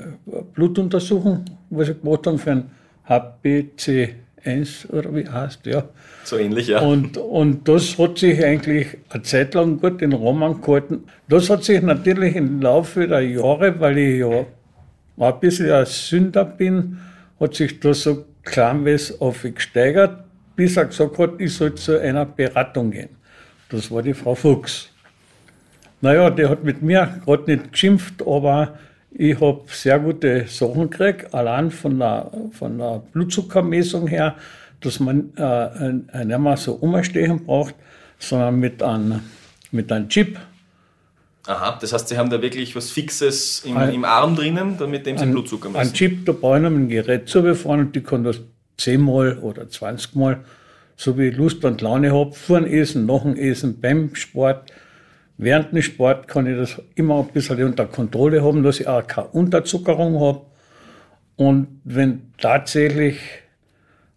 Blutuntersuchung, 0.53 1.45
was 1.69 1.89
ich 1.89 2.01
gemacht 2.01 2.27
habe 2.27 2.37
für 2.37 2.51
ein 2.51 2.71
HbCl1 3.07 4.09
1 4.45 4.89
oder 4.91 5.15
wie 5.15 5.27
heißt, 5.27 5.65
ja. 5.65 5.83
So 6.23 6.37
ähnlich, 6.37 6.67
ja. 6.67 6.81
Und, 6.81 7.17
und 7.17 7.67
das 7.67 7.97
hat 7.97 8.17
sich 8.17 8.43
eigentlich 8.43 8.97
eine 9.09 9.23
Zeit 9.23 9.53
lang 9.53 9.79
gut 9.79 10.01
in 10.01 10.13
Rahmen 10.13 10.61
gehalten. 10.61 11.03
Das 11.27 11.49
hat 11.49 11.63
sich 11.63 11.81
natürlich 11.81 12.35
im 12.35 12.61
Laufe 12.61 13.07
der 13.07 13.21
Jahre, 13.21 13.79
weil 13.79 13.97
ich 13.97 14.19
ja 14.19 14.45
ein 15.17 15.39
bisschen 15.39 15.71
ein 15.71 15.85
Sünder 15.85 16.45
bin, 16.45 16.99
hat 17.39 17.55
sich 17.55 17.79
das 17.79 18.03
so 18.03 18.25
kleinweise 18.43 19.19
aufgesteigert, 19.19 20.23
bis 20.55 20.77
er 20.77 20.85
gesagt 20.85 21.17
hat, 21.17 21.31
ich 21.39 21.53
soll 21.53 21.75
zu 21.75 21.99
einer 21.99 22.25
Beratung 22.25 22.91
gehen. 22.91 23.09
Das 23.69 23.91
war 23.91 24.01
die 24.01 24.13
Frau 24.13 24.35
Fuchs. 24.35 24.89
Naja, 26.01 26.29
die 26.29 26.45
hat 26.45 26.63
mit 26.63 26.81
mir 26.81 27.21
gerade 27.25 27.51
nicht 27.51 27.71
geschimpft, 27.71 28.21
aber 28.25 28.77
ich 29.11 29.39
habe 29.41 29.61
sehr 29.67 29.99
gute 29.99 30.45
Sachen 30.47 30.89
gekriegt, 30.89 31.33
allein 31.33 31.71
von 31.71 31.99
der, 31.99 32.31
von 32.51 32.77
der 32.77 33.01
Blutzuckermessung 33.11 34.07
her, 34.07 34.35
dass 34.81 34.99
man 34.99 35.35
äh, 35.35 36.23
nicht 36.23 36.39
mehr 36.39 36.57
so 36.57 36.73
umstehen 36.73 37.45
braucht, 37.45 37.75
sondern 38.17 38.59
mit 38.59 38.81
einem, 38.81 39.21
mit 39.71 39.91
einem 39.91 40.07
Chip. 40.07 40.37
Aha, 41.47 41.77
das 41.81 41.91
heißt, 41.91 42.07
Sie 42.07 42.17
haben 42.17 42.29
da 42.29 42.41
wirklich 42.41 42.75
was 42.75 42.91
Fixes 42.91 43.63
im, 43.65 43.75
ein, 43.75 43.93
im 43.93 44.05
Arm 44.05 44.35
drinnen, 44.35 44.77
mit 44.89 45.05
dem 45.05 45.17
Sie 45.17 45.23
ein, 45.23 45.31
Blutzucker 45.31 45.69
messen? 45.69 45.89
Ein 45.89 45.93
Chip, 45.93 46.25
da 46.25 46.31
brauche 46.31 46.59
ich 46.59 46.65
ein 46.65 46.87
Gerät 46.87 47.27
zu 47.27 47.41
befahren 47.41 47.79
und 47.79 47.95
die 47.95 48.03
kann 48.03 48.23
das 48.23 48.39
10 48.77 49.01
Mal 49.01 49.39
oder 49.39 49.67
20 49.67 50.15
Mal, 50.15 50.41
so 50.95 51.17
wie 51.17 51.29
ich 51.29 51.35
Lust 51.35 51.65
und 51.65 51.81
Laune 51.81 52.13
habe, 52.13 52.33
vor 52.33 52.61
dem 52.61 52.71
Essen, 52.71 53.05
nach 53.05 53.23
dem 53.23 53.35
Essen, 53.35 53.81
beim 53.81 54.13
Sport, 54.15 54.71
Während 55.41 55.71
dem 55.71 55.81
Sport 55.81 56.27
kann 56.27 56.47
ich 56.47 56.57
das 56.57 56.81
immer 56.95 57.19
ein 57.19 57.27
bisschen 57.29 57.63
unter 57.63 57.85
Kontrolle 57.85 58.43
haben, 58.43 58.61
dass 58.61 58.81
ich 58.81 58.87
auch 58.89 59.07
keine 59.07 59.29
Unterzuckerung 59.29 60.19
habe. 60.19 60.41
Und 61.37 61.79
wenn 61.85 62.33
tatsächlich 62.37 63.19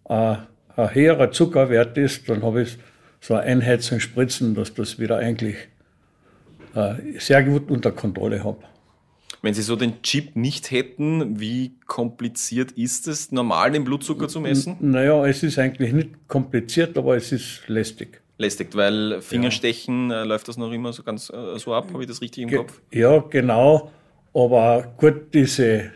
äh, 0.09 0.35
ein 0.75 0.95
höherer 0.95 1.31
Zuckerwert 1.31 1.97
ist, 1.97 2.29
dann 2.29 2.43
habe 2.43 2.63
ich 2.63 2.77
so 3.21 3.35
eine 3.35 3.45
Einheit 3.45 3.83
zum 3.83 4.01
Spritzen, 4.01 4.57
dass 4.57 4.75
das 4.75 4.99
wieder 4.99 5.19
eigentlich 5.19 5.55
äh, 6.75 6.95
sehr 7.21 7.45
gut 7.45 7.71
unter 7.71 7.93
Kontrolle 7.93 8.43
habe. 8.43 8.59
Wenn 9.43 9.55
Sie 9.55 9.63
so 9.63 9.77
den 9.77 10.03
Chip 10.03 10.35
nicht 10.35 10.73
hätten, 10.73 11.39
wie 11.39 11.77
kompliziert 11.87 12.73
ist 12.73 13.07
es, 13.07 13.31
normal 13.31 13.71
den 13.71 13.85
Blutzucker 13.85 14.27
zu 14.27 14.41
messen? 14.41 14.77
N 14.81 14.91
naja, 14.91 15.25
es 15.25 15.45
ist 15.45 15.57
eigentlich 15.61 15.93
nicht 15.93 16.27
kompliziert, 16.27 16.99
aber 16.99 17.15
es 17.15 17.31
ist 17.31 17.63
lästig 17.69 18.23
lästig, 18.43 18.75
weil 18.75 19.23
Fingerstechen 19.23 20.11
ja. 20.11 20.23
äh, 20.23 20.25
läuft 20.25 20.49
das 20.49 20.57
noch 20.59 20.71
immer 20.71 20.93
so 20.93 21.03
ganz 21.03 21.31
äh, 21.31 21.59
so 21.59 21.75
ab, 21.75 21.89
habe 21.93 22.03
ich 22.03 22.09
das 22.09 22.21
richtig 22.21 22.43
im 22.43 22.49
Ge 22.51 22.59
Kopf? 22.59 22.81
Ja, 22.93 23.19
genau. 23.19 23.91
Aber 24.35 24.95
gut, 24.97 25.33
diese, 25.33 25.91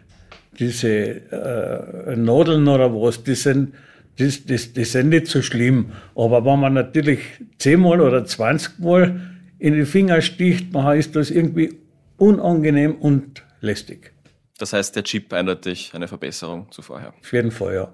diese 0.58 0.88
äh, 0.88 2.16
Nadeln 2.16 2.66
oder 2.68 2.92
was, 2.92 3.22
die 3.22 3.34
sind, 3.34 3.74
die, 4.18 4.28
die, 4.28 4.56
die 4.56 4.84
sind 4.84 5.10
nicht 5.10 5.26
so 5.26 5.42
schlimm. 5.42 5.92
Aber 6.14 6.44
wenn 6.44 6.60
man 6.60 6.74
natürlich 6.74 7.20
zehnmal 7.58 8.00
oder 8.00 8.24
zwanzigmal 8.24 9.20
in 9.58 9.74
die 9.74 9.84
Finger 9.84 10.20
sticht, 10.22 10.74
dann 10.74 10.98
ist 10.98 11.16
das 11.16 11.30
irgendwie 11.30 11.78
unangenehm 12.18 12.94
und 12.96 13.42
lästig. 13.60 14.12
Das 14.58 14.72
heißt, 14.72 14.96
der 14.96 15.04
Chip 15.04 15.32
eindeutig 15.32 15.92
eine 15.94 16.08
Verbesserung 16.08 16.70
zu 16.70 16.82
vorher. 16.82 17.12
Auf 17.20 17.32
jeden 17.32 17.50
Fall, 17.50 17.74
ja. 17.74 17.92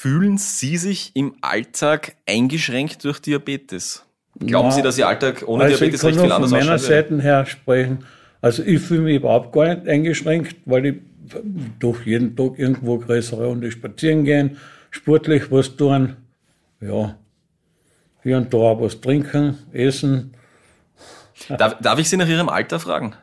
Fühlen 0.00 0.38
Sie 0.38 0.76
sich 0.76 1.10
im 1.14 1.34
Alltag 1.40 2.14
eingeschränkt 2.24 3.02
durch 3.02 3.18
Diabetes? 3.18 4.04
Glauben 4.38 4.68
Na, 4.68 4.74
Sie, 4.76 4.80
dass 4.82 4.96
Ihr 4.96 5.08
Alltag 5.08 5.42
ohne 5.44 5.64
also 5.64 5.76
Diabetes 5.76 6.04
recht 6.04 6.20
viel 6.20 6.30
anders 6.30 6.52
ausschaut? 6.52 6.58
von 6.60 6.68
meiner 6.68 6.78
Seite 6.78 7.20
her 7.20 7.46
sprechen. 7.46 8.04
Also 8.40 8.62
ich 8.62 8.80
fühle 8.80 9.00
mich 9.00 9.16
überhaupt 9.16 9.52
gar 9.52 9.74
nicht 9.74 9.88
eingeschränkt, 9.88 10.54
weil 10.66 10.86
ich 10.86 10.94
durch 11.80 12.06
jeden 12.06 12.36
Tag 12.36 12.60
irgendwo 12.60 12.98
größere 12.98 13.46
Runde 13.46 13.72
spazieren 13.72 14.22
gehen, 14.22 14.58
sportlich 14.92 15.50
was 15.50 15.74
tun, 15.74 16.14
ja, 16.80 17.16
hier 18.22 18.36
und 18.36 18.54
da 18.54 18.80
was 18.80 19.00
trinken, 19.00 19.58
essen. 19.72 20.32
Darf, 21.48 21.76
darf 21.80 21.98
ich 21.98 22.08
Sie 22.08 22.16
nach 22.16 22.28
Ihrem 22.28 22.48
Alter 22.48 22.78
fragen? 22.78 23.16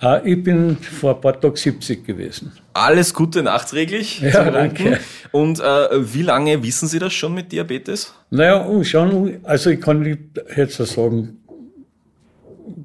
Ah, 0.00 0.20
ich 0.24 0.40
bin 0.42 0.76
vor 0.76 1.16
ein 1.16 1.20
paar 1.20 1.40
Tagen 1.40 1.56
70 1.56 2.06
gewesen. 2.06 2.52
Alles 2.72 3.12
Gute 3.12 3.42
nachträglich. 3.42 4.20
Ja, 4.20 4.48
danke. 4.50 5.00
Und 5.32 5.58
äh, 5.58 6.14
wie 6.14 6.22
lange 6.22 6.62
wissen 6.62 6.86
Sie 6.86 7.00
das 7.00 7.12
schon 7.12 7.34
mit 7.34 7.50
Diabetes? 7.50 8.14
Naja, 8.30 8.64
schon, 8.84 9.40
also 9.42 9.70
ich 9.70 9.80
kann 9.80 10.00
nicht 10.00 10.20
jetzt 10.56 10.76
sagen, 10.76 11.38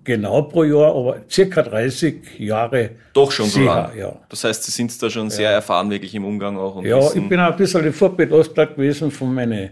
genau 0.04 0.42
pro 0.44 0.64
Jahr, 0.64 0.96
aber 0.96 1.18
circa 1.30 1.62
30 1.62 2.40
Jahre. 2.40 2.92
Doch 3.14 3.32
schon 3.32 3.48
so 3.48 3.62
lang. 3.62 3.96
Ja. 3.96 4.16
Das 4.30 4.44
heißt, 4.44 4.64
Sie 4.64 4.72
sind 4.72 5.02
da 5.02 5.10
schon 5.10 5.30
sehr 5.30 5.52
ja. 5.52 5.56
erfahren 5.58 5.92
wirklich 5.92 6.16
im 6.16 6.26
Umgang 6.26 6.58
auch. 6.58 6.84
ja, 6.84 7.00
ich 7.14 7.30
bin 7.30 7.40
auch 7.40 7.52
ein 7.52 7.58
bisschen 7.58 7.94
vorbelastet 7.94 8.76
gewesen 8.76 9.12
von 9.12 9.34
meinen, 9.34 9.70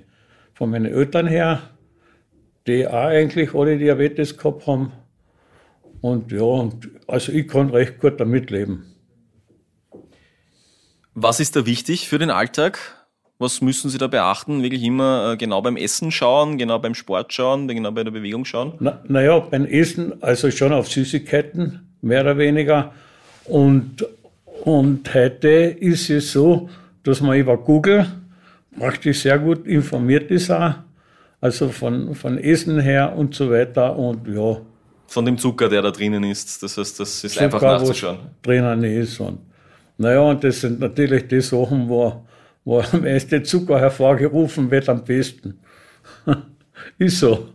von 0.53 0.69
meinen 0.69 0.93
Eltern 0.93 1.25
her, 1.25 1.62
die 2.67 2.88
auch 2.88 2.93
eigentlich 2.93 3.55
alle 3.55 3.79
Diabetes 3.79 4.38
gehabt 4.38 4.67
haben. 4.67 4.91
Und 6.01 6.31
ja, 6.31 6.70
also 7.08 7.31
ich 7.31 7.48
kann 7.48 7.70
recht 7.70 8.00
gut 8.00 8.20
damit 8.20 8.50
leben. 8.50 8.86
Was 11.13 11.39
ist 11.39 11.55
da 11.55 11.65
wichtig 11.65 12.08
für 12.08 12.17
den 12.17 12.29
Alltag? 12.29 12.79
Was 13.38 13.62
müssen 13.62 13.89
Sie 13.89 13.98
da 13.98 14.08
beachten? 14.08 14.62
Wirklich 14.63 14.84
immer 14.84 15.31
äh, 15.34 15.38
genau 15.38 15.62
beim 15.62 15.75
Essen 15.75 16.12
schauen, 16.12 16.58
genau 16.58 16.79
beim 16.79 16.93
Sport 16.93 17.34
schauen, 17.34 17.67
genau 17.67 17.91
bei 17.91 18.03
der 18.03 18.12
Bewegung 18.12 18.46
schauen? 18.46 18.74
Naja, 18.79 19.00
na 19.08 19.39
beim 19.39 19.65
Essen, 19.65 20.22
also 20.22 20.51
schon 20.51 20.72
auf 20.72 20.88
Süßigkeiten, 20.88 21.96
mehr 22.01 22.22
oder 22.22 22.38
weniger. 22.38 22.93
Und, 23.46 24.05
und 24.63 25.13
heute 25.13 25.50
ist 25.50 26.10
es 26.10 26.31
so, 26.31 26.70
dass 27.03 27.20
man 27.22 27.38
über 27.38 27.58
Google 27.58 28.05
praktisch 28.77 29.22
sehr 29.22 29.39
gut 29.39 29.65
informiert 29.65 30.31
ist 30.31 30.51
auch. 30.51 30.75
Also 31.41 31.70
von, 31.70 32.13
von 32.13 32.38
Essen 32.38 32.79
her 32.79 33.15
und 33.17 33.34
so 33.34 33.50
weiter. 33.50 33.98
Und 33.98 34.27
ja, 34.27 34.62
von 35.11 35.25
dem 35.25 35.37
Zucker, 35.37 35.67
der 35.67 35.81
da 35.81 35.91
drinnen 35.91 36.23
ist. 36.23 36.63
Das 36.63 36.77
heißt, 36.77 36.99
das 36.99 37.23
ist 37.23 37.33
Zucker, 37.33 37.45
einfach 37.45 37.61
nachzuschauen. 37.61 38.17
Drinnen 38.41 38.83
ist 38.83 39.19
und 39.19 39.39
naja, 39.97 40.21
und 40.21 40.43
das 40.43 40.61
sind 40.61 40.79
natürlich 40.79 41.27
die 41.27 41.41
Sachen, 41.41 41.87
wo, 41.87 42.25
wo 42.63 42.79
am 42.79 43.01
meisten 43.01 43.43
Zucker 43.45 43.79
hervorgerufen 43.79 44.71
wird, 44.71 44.89
am 44.89 45.03
besten. 45.03 45.59
ist 46.97 47.19
so. 47.19 47.49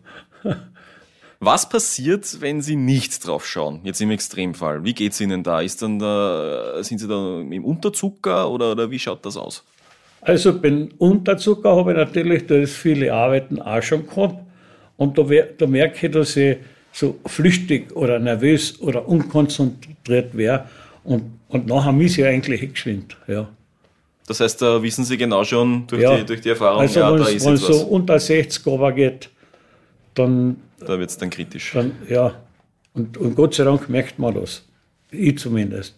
Was 1.40 1.68
passiert, 1.68 2.40
wenn 2.40 2.62
Sie 2.62 2.76
nicht 2.76 3.26
drauf 3.26 3.46
schauen, 3.46 3.80
jetzt 3.84 4.00
im 4.00 4.10
Extremfall? 4.10 4.84
Wie 4.84 4.94
geht 4.94 5.12
es 5.12 5.20
Ihnen 5.20 5.42
da? 5.42 5.60
Ist 5.60 5.82
dann 5.82 5.98
da, 5.98 6.82
sind 6.82 6.98
Sie 6.98 7.08
da 7.08 7.40
im 7.40 7.64
Unterzucker 7.64 8.48
oder, 8.48 8.72
oder 8.72 8.90
wie 8.90 8.98
schaut 8.98 9.26
das 9.26 9.36
aus? 9.36 9.64
Also 10.20 10.60
beim 10.60 10.90
Unterzucker 10.98 11.75
habe 11.75 11.92
ich 11.92 11.96
natürlich, 11.96 12.46
da 12.46 12.54
ist 12.56 12.76
viele 12.76 13.12
Arbeiten 13.12 13.60
auch 13.60 13.82
schon 13.82 14.06
gehabt. 14.06 14.36
Und 14.96 15.18
da, 15.18 15.25
da 15.58 15.66
merke 15.66 16.06
ich, 16.06 16.12
dass 16.12 16.36
ich 16.36 16.58
so 16.97 17.19
flüchtig 17.26 17.95
oder 17.95 18.19
nervös 18.19 18.81
oder 18.81 19.07
unkonzentriert 19.07 20.35
wäre. 20.35 20.67
Und, 21.05 21.25
und 21.49 21.67
nachher 21.67 21.93
muss 21.93 22.17
ich 22.17 22.25
eigentlich 22.25 22.73
geschwind. 22.73 23.17
Ja. 23.26 23.49
Das 24.26 24.41
heißt, 24.41 24.62
da 24.62 24.83
wissen 24.83 25.05
Sie 25.05 25.19
genau 25.19 25.45
schon 25.45 25.87
durch, 25.87 26.03
ja. 26.03 26.17
die, 26.17 26.25
durch 26.25 26.41
die 26.41 26.49
Erfahrung, 26.49 26.81
also 26.81 27.00
ja, 27.00 27.15
da 27.15 27.26
ist 27.26 27.45
wenn 27.45 27.55
es 27.55 27.61
so 27.61 27.85
unter 27.87 28.19
60 28.19 28.67
aber 28.67 28.93
geht, 28.93 29.29
dann. 30.15 30.57
Da 30.81 30.99
wird 30.99 31.11
es 31.11 31.19
dann 31.19 31.31
kritisch. 31.31 31.73
Dann, 31.75 31.93
ja. 32.09 32.35
Und, 32.95 33.19
und 33.19 33.35
Gott 33.35 33.55
sei 33.55 33.65
Dank 33.65 33.88
merkt 33.91 34.19
man 34.19 34.35
das. 34.35 34.65
Ich 35.11 35.38
zumindest. 35.38 35.95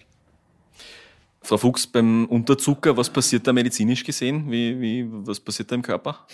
Frau 1.41 1.57
Fuchs, 1.57 1.87
beim 1.87 2.27
Unterzucker, 2.27 2.97
was 2.97 3.09
passiert 3.09 3.47
da 3.47 3.53
medizinisch 3.53 4.05
gesehen? 4.05 4.51
Wie, 4.51 4.79
wie, 4.81 5.07
was 5.09 5.39
passiert 5.39 5.71
da 5.71 5.77
im 5.77 5.83
Körper? 5.83 6.27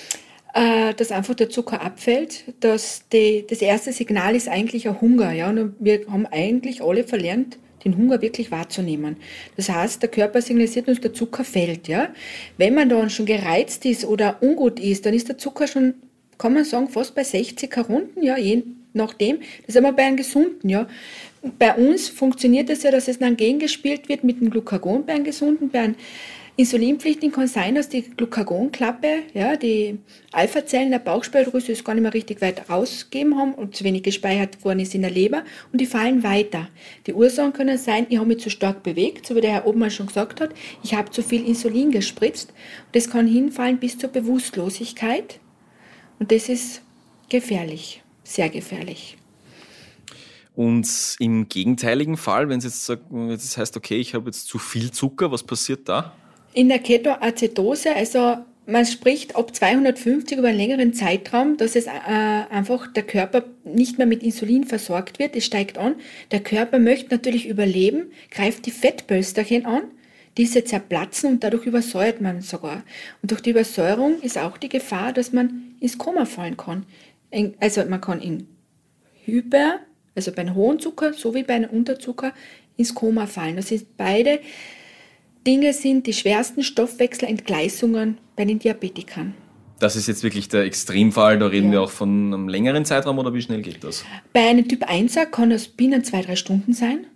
Äh, 0.55 0.95
dass 0.95 1.11
einfach 1.11 1.35
der 1.35 1.51
Zucker 1.51 1.83
abfällt. 1.83 2.45
Dass 2.61 3.09
die, 3.13 3.45
das 3.49 3.61
erste 3.61 3.93
Signal 3.93 4.37
ist 4.37 4.49
eigentlich 4.49 4.89
ein 4.89 5.01
Hunger. 5.01 5.33
Ja? 5.33 5.51
Und 5.51 5.75
wir 5.81 6.07
haben 6.09 6.27
eigentlich 6.27 6.81
alle 6.81 7.03
verlernt, 7.03 7.59
den 7.85 7.97
Hunger 7.97 8.23
wirklich 8.23 8.53
wahrzunehmen. 8.53 9.17
Das 9.57 9.69
heißt, 9.69 10.01
der 10.01 10.11
Körper 10.11 10.41
signalisiert 10.41 10.87
uns, 10.87 11.01
der 11.01 11.13
Zucker 11.13 11.43
fällt. 11.43 11.89
Ja? 11.89 12.09
Wenn 12.57 12.75
man 12.75 12.89
dann 12.89 13.11
schon 13.11 13.27
gereizt 13.27 13.85
ist 13.85 14.05
oder 14.05 14.43
ungut 14.43 14.79
ist, 14.79 15.05
dann 15.05 15.13
ist 15.15 15.29
der 15.29 15.39
Zucker 15.39 15.67
schon, 15.67 15.95
kann 16.39 16.55
man 16.55 16.65
sagen, 16.65 16.89
fast 16.89 17.17
bei 17.17 17.25
60 17.25 17.77
Runden, 17.89 18.23
ja, 18.23 18.39
je 18.39 18.63
nachdem. 18.93 19.41
Das 19.67 19.75
ist 19.75 19.77
aber 19.77 19.93
bei 19.93 20.05
einem 20.05 20.17
gesunden. 20.17 20.69
Ja? 20.69 20.87
Bei 21.59 21.75
uns 21.75 22.09
funktioniert 22.09 22.71
es 22.71 22.79
das 22.79 22.85
ja, 22.85 22.91
dass 22.93 23.09
es 23.09 23.19
dann 23.19 23.37
gegengespielt 23.37 24.09
wird 24.09 24.23
mit 24.23 24.41
dem 24.41 24.51
Glucagon 24.51 25.05
bei 25.05 25.15
einem 25.15 25.25
gesunden, 25.25 25.69
bei 25.69 25.81
einem 25.81 25.97
Insulinpflichtig 26.57 27.33
kann 27.33 27.49
sein, 27.49 27.75
dass 27.75 27.89
die 27.89 28.03
Glucagonklappe, 28.03 29.25
ja, 29.33 29.57
die 29.57 29.99
Alpha-Zellen 30.31 30.93
der 30.93 31.01
Bauchspeicheldrüse 31.01 31.73
es 31.73 31.83
gar 31.83 31.95
nicht 31.95 32.03
mehr 32.03 32.15
richtig 32.15 32.41
weit 32.41 32.71
ausgegeben 32.71 33.37
haben 33.37 33.55
und 33.55 33.75
zu 33.75 33.83
wenig 33.83 34.05
gespeichert 34.05 34.65
worden 34.65 34.79
ist 34.79 34.95
in 34.95 35.03
der 35.03 35.11
Leber 35.11 35.43
und 35.73 35.81
die 35.81 35.87
fallen 35.87 36.23
weiter. 36.23 36.69
Die 37.09 37.13
Ursachen 37.13 37.53
können 37.53 37.77
sein, 37.77 38.07
ich 38.09 38.19
habe 38.19 38.29
mich 38.29 38.39
zu 38.39 38.51
stark 38.51 38.85
bewegt, 38.85 39.27
so 39.27 39.35
wie 39.35 39.41
der 39.41 39.51
Herr 39.51 39.67
Obmann 39.67 39.91
schon 39.91 40.07
gesagt 40.07 40.41
hat, 40.41 40.51
ich 40.85 40.95
habe 40.95 41.11
zu 41.11 41.23
viel 41.23 41.45
Insulin 41.45 41.91
gespritzt 41.91 42.51
und 42.51 42.95
das 42.95 43.11
kann 43.11 43.27
hinfallen 43.27 43.79
bis 43.79 43.99
zur 43.99 44.11
Bewusstlosigkeit 44.11 45.41
und 46.21 46.31
das 46.31 46.49
ist 46.49 46.83
gefährlich, 47.29 48.05
sehr 48.23 48.49
gefährlich. 48.49 49.17
Und 50.55 51.17
im 51.19 51.49
gegenteiligen 51.49 52.17
Fall, 52.17 52.49
wenn 52.49 52.59
es 52.61 52.65
jetzt, 52.65 53.01
es 53.43 53.59
heißt, 53.59 53.77
okay, 53.77 53.97
ich 53.97 54.15
habe 54.15 54.27
jetzt 54.27 54.47
zu 54.47 54.61
viel 54.61 54.93
Zucker, 54.93 55.33
was 55.33 55.43
passiert 55.43 55.89
da? 55.89 56.15
In 56.55 56.69
der 56.69 56.79
Ketoazidose, 56.79 57.95
also 57.95 58.37
man 58.67 58.87
spricht 58.87 59.35
ab 59.37 59.55
250 59.55 60.39
über 60.39 60.49
einen 60.49 60.57
längeren 60.57 60.95
Zeitraum, 60.95 61.57
dass 61.57 61.75
es 61.75 61.87
äh, 61.87 61.91
einfach 61.91 62.91
der 62.93 63.03
Körper 63.03 63.45
nicht 63.65 63.99
mehr 63.99 64.07
mit 64.07 64.23
Insulin 64.23 64.65
versorgt 64.65 65.19
wird. 65.19 65.35
Es 65.37 65.45
steigt 65.45 65.77
an. 65.77 65.97
Der 66.31 66.41
Körper 66.41 66.79
möchte 66.79 67.11
natürlich 67.11 67.49
überleben, 67.49 68.13
greift 68.31 68.67
die 68.67 68.71
Fettpölsterchen 68.71 69.67
an. 69.67 69.83
Diese 70.37 70.65
zerplatzen 70.65 71.31
und 71.31 71.45
dadurch 71.45 71.67
übersäuert 71.67 72.21
man 72.21 72.41
sogar. 72.41 72.85
Und 73.21 73.33
durch 73.33 73.41
die 73.41 73.51
Übersäuerung 73.51 74.21
ist 74.23 74.39
auch 74.39 74.57
die 74.57 74.69
Gefahr, 74.69 75.13
dass 75.13 75.33
man 75.33 75.75
ins 75.81 75.99
Koma 75.99 76.25
fallen 76.25 76.57
kann. 76.57 76.87
Also 77.61 77.85
man 77.85 78.01
kann 78.01 78.21
in 78.21 78.47
Hyper, 79.25 79.81
also 80.15 80.31
bei 80.31 80.43
einem 80.43 80.55
hohen 80.55 80.79
Zucker 80.79 81.13
sowie 81.13 81.43
bei 81.43 81.55
einem 81.55 81.71
Unterzucker 81.71 82.33
ins 82.77 82.95
Koma 82.95 83.27
fallen. 83.27 83.57
Das 83.57 83.69
sind 83.69 83.97
beide 83.97 84.41
Dinge 85.47 85.73
sind 85.73 86.07
die 86.07 86.13
schwersten 86.13 86.63
Stoffwechselentgleisungen 86.63 88.19
bei 88.37 88.45
den 88.45 88.59
Diabetikern. 88.59 89.35
Das 89.79 89.97
ist 89.97 90.07
jetzt 90.07 90.23
wirklich 90.23 90.49
der 90.49 90.63
Extremfall, 90.63 91.39
da 91.39 91.47
reden 91.47 91.67
ja. 91.67 91.73
wir 91.73 91.83
auch 91.83 91.91
von 91.91 92.33
einem 92.33 92.49
längeren 92.49 92.85
Zeitraum 92.85 93.19
oder 93.19 93.35
wie 93.35 93.43
schnell 93.43 93.61
geht 93.61 93.85
das? 93.85 94.05
Bei 94.33 94.49
einem 94.49 94.67
Typ 94.67 94.89
1er 94.89 95.27
kann 95.27 95.51
das 95.51 95.69
binnen 95.69 96.05
zwei, 96.05 96.23
drei 96.23 96.37
Stunden 96.37 96.73
sein. 96.73 97.07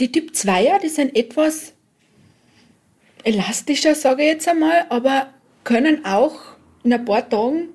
Die 0.00 0.12
Typ 0.12 0.32
2er, 0.32 0.80
die 0.82 0.88
sind 0.88 1.16
etwas 1.16 1.72
elastischer, 3.24 3.94
sage 3.94 4.22
ich 4.22 4.28
jetzt 4.28 4.48
einmal, 4.48 4.84
aber 4.90 5.28
können 5.64 6.04
auch 6.04 6.34
in 6.84 6.92
ein 6.92 7.04
paar 7.04 7.28
Tagen 7.28 7.68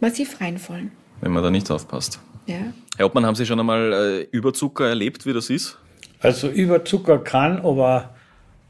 massiv 0.00 0.40
reinfallen. 0.40 0.92
Wenn 1.20 1.32
man 1.32 1.42
da 1.42 1.50
nicht 1.50 1.70
aufpasst. 1.70 2.18
Ja. 2.46 2.72
Herr 2.96 3.06
Obmann, 3.06 3.26
haben 3.26 3.34
Sie 3.34 3.44
schon 3.44 3.60
einmal 3.60 3.92
äh, 3.92 4.36
Überzucker 4.36 4.88
erlebt, 4.88 5.26
wie 5.26 5.32
das 5.32 5.50
ist? 5.50 5.78
Also 6.20 6.48
Überzucker 6.48 7.18
kann, 7.18 7.58
aber 7.58 8.14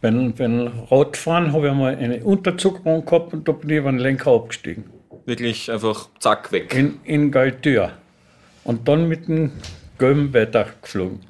beim, 0.01 0.33
beim 0.33 0.73
Radfahren 0.91 1.53
habe 1.53 1.67
ich 1.67 1.73
einmal 1.73 1.97
eine 1.97 2.25
Unterzuckerung 2.25 3.05
gehabt 3.05 3.33
und 3.33 3.47
da 3.47 3.53
bin 3.53 3.71
ich 3.71 3.77
über 3.77 3.91
den 3.91 3.99
Lenker 3.99 4.33
abgestiegen. 4.33 4.85
Wirklich 5.27 5.71
einfach 5.71 6.09
zack 6.19 6.51
weg. 6.53 6.75
In, 6.75 7.01
in 7.05 7.31
Galtür. 7.31 7.93
Und 8.65 8.89
dann 8.89 9.09
mit 9.09 9.29
dem 9.29 9.53
gelben 9.99 10.33
weiter 10.33 10.67
geflogen. 10.81 11.21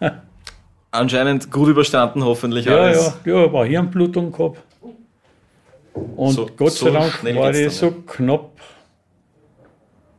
Anscheinend 0.90 1.50
gut 1.50 1.68
überstanden, 1.68 2.24
hoffentlich 2.24 2.66
ja, 2.66 2.76
alles. 2.76 3.18
Ja, 3.24 3.32
ja, 3.32 3.44
aber 3.44 3.66
Hirnblutung 3.66 4.32
gehabt. 4.32 4.62
Und 6.16 6.32
so, 6.32 6.46
Gott 6.56 6.72
sei 6.72 6.86
so 6.86 6.92
Dank 6.92 7.36
war 7.36 7.52
die 7.52 7.68
so 7.68 7.90
knapp, 7.90 8.50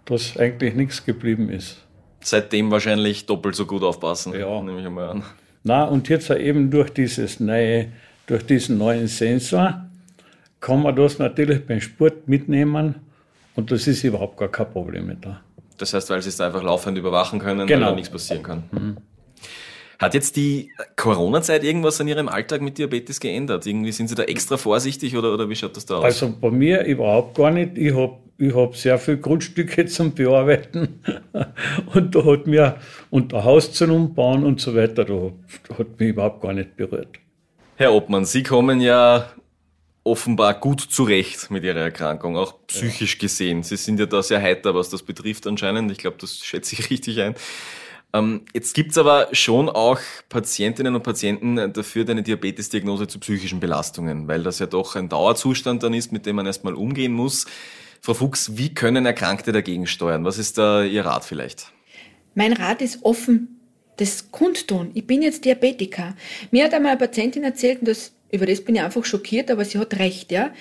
dass 0.06 0.38
eigentlich 0.38 0.74
nichts 0.74 1.04
geblieben 1.04 1.50
ist. 1.50 1.78
Seitdem 2.22 2.70
wahrscheinlich 2.72 3.26
doppelt 3.26 3.56
so 3.56 3.66
gut 3.66 3.84
aufpassen, 3.84 4.34
ja. 4.38 4.62
nehme 4.62 4.80
ich 4.80 4.86
einmal 4.86 5.10
an. 5.10 5.24
Na, 5.64 5.84
und 5.84 6.10
jetzt 6.10 6.30
eben 6.30 6.72
durch 6.72 6.90
dieses 6.92 7.40
neue, 7.40 7.88
durch 8.28 8.46
diesen 8.46 8.78
neuen 8.78 9.08
Sensor 9.08 9.86
kann 10.62 10.82
man 10.82 10.96
das 10.96 11.20
natürlich 11.20 11.66
beim 11.66 11.82
Sport 11.82 12.28
mitnehmen 12.28 12.96
und 13.56 13.72
das 13.72 13.88
ist 13.88 14.04
überhaupt 14.04 14.38
gar 14.38 14.50
kein 14.50 14.70
Problem 14.70 15.08
mehr 15.08 15.18
da. 15.20 15.42
Das 15.78 15.94
heißt, 15.94 16.10
weil 16.10 16.22
sie 16.22 16.30
es 16.30 16.42
einfach 16.42 16.64
laufend 16.64 16.98
überwachen 16.98 17.40
können, 17.40 17.66
genau. 17.68 17.88
weil 17.88 17.90
da 17.92 17.96
nichts 17.96 18.10
passieren 18.10 18.44
kann. 18.44 18.64
Mhm. 18.72 18.98
Hat 20.00 20.14
jetzt 20.14 20.38
die 20.38 20.72
Corona-Zeit 20.96 21.64
irgendwas 21.66 22.00
an 22.00 22.08
Ihrem 22.08 22.30
Alltag 22.30 22.62
mit 22.62 22.78
Diabetes 22.78 23.20
geändert? 23.20 23.66
Irgendwie 23.66 23.92
sind 23.92 24.08
Sie 24.08 24.16
da 24.16 24.24
extra 24.24 24.56
vorsichtig 24.56 25.18
oder, 25.18 25.34
oder 25.34 25.50
wie 25.50 25.56
schaut 25.56 25.76
das 25.76 25.86
da 25.86 25.98
aus? 25.98 26.06
Also 26.06 26.34
bei 26.40 26.50
mir 26.50 26.86
überhaupt 26.86 27.36
gar 27.36 27.52
nicht. 27.52 27.78
Ich 27.78 27.94
habe 27.94 28.18
ich 28.38 28.56
hab 28.56 28.78
sehr 28.78 28.98
viele 28.98 29.18
Grundstücke 29.18 29.86
zum 29.88 30.14
Bearbeiten 30.14 31.02
und 31.94 32.16
da 32.16 32.26
hat 32.26 32.48
mir 32.48 32.78
unter 33.10 33.44
Haus 33.44 33.74
zum 33.74 33.92
Umbauen 33.92 34.46
und 34.46 34.62
so 34.62 34.74
weiter, 34.74 35.04
da 35.04 35.34
hat 35.78 36.00
mich 36.00 36.10
überhaupt 36.10 36.42
gar 36.42 36.54
nicht 36.54 36.78
berührt. 36.78 37.20
Herr 37.76 37.94
Obmann, 37.94 38.24
Sie 38.24 38.44
kommen 38.44 38.80
ja 38.80 39.30
offenbar 40.06 40.54
gut 40.54 40.80
zurecht 40.80 41.52
mit 41.52 41.66
Ihrer 41.66 41.82
Erkrankung, 41.82 42.38
auch 42.38 42.56
psychisch 42.68 43.18
gesehen. 43.18 43.64
Sie 43.64 43.76
sind 43.76 44.00
ja 44.00 44.06
da 44.06 44.24
sehr 44.24 44.42
heiter, 44.42 44.74
was 44.74 44.90
das 44.90 45.04
betrifft 45.04 45.46
anscheinend. 45.46 45.92
Ich 45.92 45.98
glaube, 45.98 46.16
das 46.20 46.38
schätze 46.38 46.76
ich 46.76 46.90
richtig 46.90 47.20
ein. 47.22 47.36
Ähm, 48.12 48.42
jetzt 48.54 48.74
gibt's 48.74 48.98
aber 48.98 49.28
schon 49.34 49.70
auch 49.70 50.00
Patientinnen 50.30 50.96
und 50.96 51.04
Patienten 51.04 51.74
dafür 51.74 52.10
eine 52.10 52.24
Diabetesdiagnose 52.24 53.08
zu 53.08 53.20
psychischen 53.20 53.60
Belastungen, 53.60 54.28
weil 54.28 54.44
das 54.44 54.60
ja 54.60 54.66
doch 54.66 54.96
ein 54.96 55.10
Dauerzustand 55.10 55.84
dann 55.84 55.94
ist, 55.94 56.12
mit 56.12 56.26
dem 56.26 56.38
man 56.38 56.48
erstmal 56.48 56.74
umgehen 56.74 57.14
muss. 57.14 57.46
Frau 58.02 58.16
Fuchs, 58.16 58.58
wie 58.58 58.74
können 58.74 59.06
Erkrankte 59.06 59.52
dagegen 59.52 59.86
steuern? 59.86 60.26
Was 60.26 60.38
ist 60.40 60.58
da 60.58 60.84
Ihr 60.84 61.06
Rat 61.06 61.24
vielleicht? 61.24 61.72
Mein 62.34 62.54
Rat 62.54 62.82
ist 62.82 63.04
offen, 63.04 63.60
das 63.98 64.32
kundtun. 64.32 64.92
Ich 64.94 65.06
bin 65.06 65.22
jetzt 65.22 65.46
Diabetiker. 65.46 66.16
Mir 66.50 66.64
hat 66.64 66.74
einmal 66.74 66.94
eine 66.94 67.00
Patientin 67.00 67.44
erzählt, 67.44 67.82
und 67.82 67.90
das, 67.90 68.14
über 68.32 68.46
das 68.48 68.62
bin 68.62 68.76
ich 68.76 68.82
einfach 68.82 69.06
schockiert, 69.06 69.52
aber 69.52 69.66
sie 69.66 69.78
hat 69.78 70.00
recht, 70.00 70.32
ja. 70.32 70.52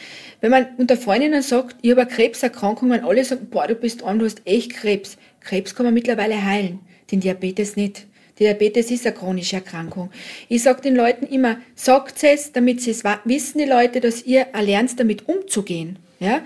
Wenn 0.40 0.51
man 0.51 0.66
unter 0.77 0.96
Freundinnen 0.99 1.40
sagt, 1.40 1.77
ich 1.81 1.92
habe 1.92 2.03
eine 2.03 2.11
Krebserkrankung, 2.11 2.90
wenn 2.90 3.05
alle 3.05 3.25
sagen, 3.25 3.46
boah, 3.49 3.66
du 3.66 3.75
bist 3.75 4.03
arm, 4.03 4.18
du 4.18 4.27
hast 4.27 4.42
echt 4.44 4.75
Krebs. 4.75 5.16
Krebs 5.40 5.75
kann 5.75 5.87
man 5.87 5.94
mittlerweile 5.94 6.44
heilen 6.44 6.81
den 7.11 7.21
Diabetes 7.21 7.77
nicht. 7.77 8.07
Diabetes 8.38 8.90
ist 8.90 9.07
eine 9.07 9.16
chronische 9.16 9.57
Erkrankung. 9.57 10.11
Ich 10.49 10.62
sage 10.62 10.83
den 10.83 10.94
Leuten 10.94 11.27
immer, 11.27 11.59
sagt 11.75 12.23
es, 12.23 12.53
damit 12.53 12.81
sie 12.81 12.92
es 12.92 13.03
wissen, 13.25 13.59
die 13.59 13.64
Leute, 13.64 14.01
dass 14.01 14.25
ihr 14.25 14.42
erlernt, 14.53 14.99
damit 15.01 15.29
umzugehen. 15.29 15.99
Ja? 16.21 16.42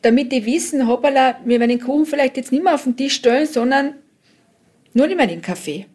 Damit 0.00 0.32
die 0.32 0.46
wissen, 0.46 0.88
hoppala, 0.88 1.40
wir 1.44 1.60
werden 1.60 1.70
den 1.70 1.80
Kuchen 1.80 2.06
vielleicht 2.06 2.36
jetzt 2.36 2.52
nicht 2.52 2.64
mehr 2.64 2.74
auf 2.74 2.84
den 2.84 2.96
Tisch 2.96 3.16
stellen, 3.16 3.46
sondern 3.46 3.94
nur 4.94 5.06
nicht 5.06 5.16
mehr 5.16 5.26
den 5.26 5.42
Kaffee. 5.42 5.86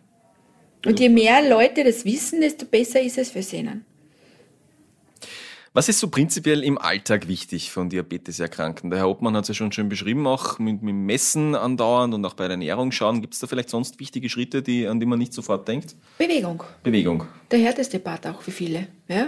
Und 0.86 0.99
je 0.99 1.10
mehr 1.10 1.47
Leute 1.47 1.84
das 1.84 2.05
wissen, 2.05 2.41
desto 2.41 2.65
besser 2.65 3.01
ist 3.01 3.17
es 3.17 3.32
für 3.32 3.41
sie. 3.41 3.67
Was 5.71 5.88
ist 5.88 5.99
so 5.99 6.10
prinzipiell 6.10 6.63
im 6.63 6.79
Alltag 6.79 7.27
wichtig 7.27 7.71
von 7.71 7.89
Diabeteserkrankten? 7.89 8.89
Der 8.89 8.99
Herr 8.99 9.10
Obmann 9.10 9.36
hat 9.36 9.43
es 9.43 9.49
ja 9.49 9.53
schon 9.53 9.71
schön 9.71 9.88
beschrieben, 9.88 10.25
auch 10.25 10.58
mit, 10.58 10.82
mit 10.82 10.95
Messen 10.95 11.53
andauernd 11.53 12.15
und 12.15 12.25
auch 12.25 12.34
bei 12.34 12.45
der 12.45 12.53
Ernährung 12.53 12.91
schauen. 12.91 13.21
Gibt 13.21 13.36
es 13.36 13.39
da 13.39 13.45
vielleicht 13.45 13.69
sonst 13.69 13.99
wichtige 13.99 14.29
Schritte, 14.29 14.63
die, 14.63 14.88
an 14.88 14.99
die 14.99 15.05
man 15.05 15.19
nicht 15.19 15.32
sofort 15.32 15.67
denkt? 15.67 15.95
Bewegung. 16.17 16.63
Bewegung. 16.82 17.25
Der 17.51 17.60
härteste 17.60 17.99
Part 17.99 18.25
auch 18.25 18.41
für 18.41 18.49
viele. 18.49 18.88
Ja? 19.08 19.27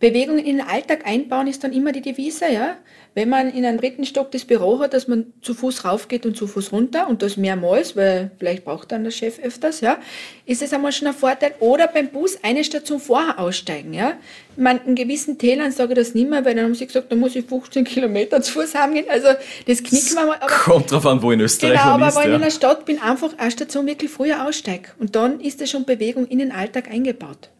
Bewegung 0.00 0.38
in 0.38 0.58
den 0.58 0.60
Alltag 0.60 1.06
einbauen 1.06 1.48
ist 1.48 1.64
dann 1.64 1.72
immer 1.72 1.90
die 1.90 2.00
Devise, 2.00 2.44
ja. 2.52 2.76
Wenn 3.14 3.28
man 3.28 3.52
in 3.52 3.64
einem 3.64 3.78
dritten 3.78 4.04
Stock 4.04 4.30
das 4.30 4.44
Büro 4.44 4.78
hat, 4.78 4.94
dass 4.94 5.08
man 5.08 5.32
zu 5.42 5.54
Fuß 5.54 5.84
raufgeht 5.84 6.24
und 6.24 6.36
zu 6.36 6.46
Fuß 6.46 6.70
runter 6.70 7.08
und 7.08 7.20
das 7.20 7.36
mehrmals, 7.36 7.96
weil 7.96 8.30
vielleicht 8.38 8.64
braucht 8.64 8.92
dann 8.92 9.02
der 9.02 9.10
Chef 9.10 9.40
öfters, 9.40 9.80
ja, 9.80 9.98
ist 10.46 10.62
es 10.62 10.72
einmal 10.72 10.92
schon 10.92 11.08
ein 11.08 11.14
Vorteil. 11.14 11.52
Oder 11.58 11.88
beim 11.88 12.08
Bus 12.10 12.38
eine 12.44 12.62
Station 12.62 13.00
vorher 13.00 13.40
aussteigen, 13.40 13.92
ja. 13.92 14.12
Man, 14.56 14.80
in 14.86 14.94
gewissen 14.94 15.36
Tälern 15.36 15.72
sage 15.72 15.94
ich 15.94 15.98
das 15.98 16.14
nicht 16.14 16.30
mehr, 16.30 16.44
weil 16.44 16.54
dann 16.54 16.66
haben 16.66 16.74
sie 16.76 16.86
gesagt, 16.86 17.10
da 17.10 17.16
muss 17.16 17.34
ich 17.34 17.46
15 17.46 17.84
Kilometer 17.84 18.40
zu 18.40 18.52
Fuß 18.52 18.76
haben 18.76 18.94
gehen. 18.94 19.06
Also, 19.08 19.28
das 19.66 19.82
knicken 19.82 20.14
wir 20.14 20.26
mal. 20.26 20.36
Aber, 20.36 20.46
Kommt 20.46 20.92
drauf 20.92 21.06
an, 21.06 21.20
wo 21.20 21.32
in 21.32 21.40
Österreich 21.40 21.72
genau, 21.72 21.98
man 21.98 22.08
ist. 22.08 22.16
Aber 22.16 22.24
wenn 22.24 22.30
ich 22.30 22.36
in 22.36 22.42
einer 22.42 22.50
Stadt 22.52 22.84
bin, 22.84 23.00
einfach 23.00 23.36
eine 23.36 23.50
Station 23.50 23.86
wirklich 23.86 24.12
früher 24.12 24.46
aussteige. 24.46 24.90
Und 25.00 25.16
dann 25.16 25.40
ist 25.40 25.60
das 25.60 25.70
schon 25.70 25.84
Bewegung 25.84 26.26
in 26.26 26.38
den 26.38 26.52
Alltag 26.52 26.88
eingebaut. 26.88 27.50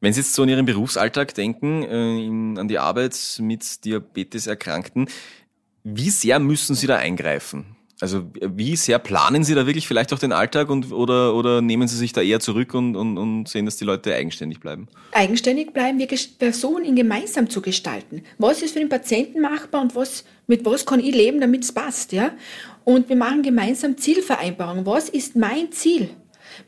Wenn 0.00 0.12
Sie 0.12 0.20
jetzt 0.20 0.34
so 0.34 0.42
an 0.42 0.48
Ihren 0.48 0.66
Berufsalltag 0.66 1.34
denken, 1.34 1.82
äh, 1.82 2.24
in, 2.24 2.58
an 2.58 2.68
die 2.68 2.78
Arbeit 2.78 3.16
mit 3.40 3.84
Diabeteserkrankten, 3.84 5.08
wie 5.84 6.10
sehr 6.10 6.38
müssen 6.38 6.74
Sie 6.74 6.86
da 6.86 6.96
eingreifen? 6.96 7.76
Also 8.00 8.30
wie 8.40 8.76
sehr 8.76 9.00
planen 9.00 9.42
Sie 9.42 9.56
da 9.56 9.66
wirklich 9.66 9.88
vielleicht 9.88 10.12
auch 10.12 10.20
den 10.20 10.30
Alltag 10.30 10.70
und, 10.70 10.92
oder, 10.92 11.34
oder 11.34 11.60
nehmen 11.60 11.88
Sie 11.88 11.96
sich 11.96 12.12
da 12.12 12.22
eher 12.22 12.38
zurück 12.38 12.74
und, 12.74 12.94
und, 12.94 13.18
und 13.18 13.48
sehen, 13.48 13.64
dass 13.64 13.76
die 13.76 13.84
Leute 13.84 14.14
eigenständig 14.14 14.60
bleiben? 14.60 14.86
Eigenständig 15.10 15.72
bleiben, 15.72 15.98
wir 15.98 16.08
versuchen 16.38 16.84
ihn 16.84 16.94
gemeinsam 16.94 17.50
zu 17.50 17.60
gestalten. 17.60 18.22
Was 18.38 18.62
ist 18.62 18.74
für 18.74 18.78
den 18.78 18.88
Patienten 18.88 19.40
machbar 19.40 19.82
und 19.82 19.96
was, 19.96 20.24
mit 20.46 20.64
was 20.64 20.86
kann 20.86 21.00
ich 21.00 21.12
leben, 21.12 21.40
damit 21.40 21.64
es 21.64 21.72
passt. 21.72 22.12
Ja? 22.12 22.30
Und 22.84 23.08
wir 23.08 23.16
machen 23.16 23.42
gemeinsam 23.42 23.96
Zielvereinbarungen. 23.96 24.86
Was 24.86 25.08
ist 25.08 25.34
mein 25.34 25.72
Ziel? 25.72 26.10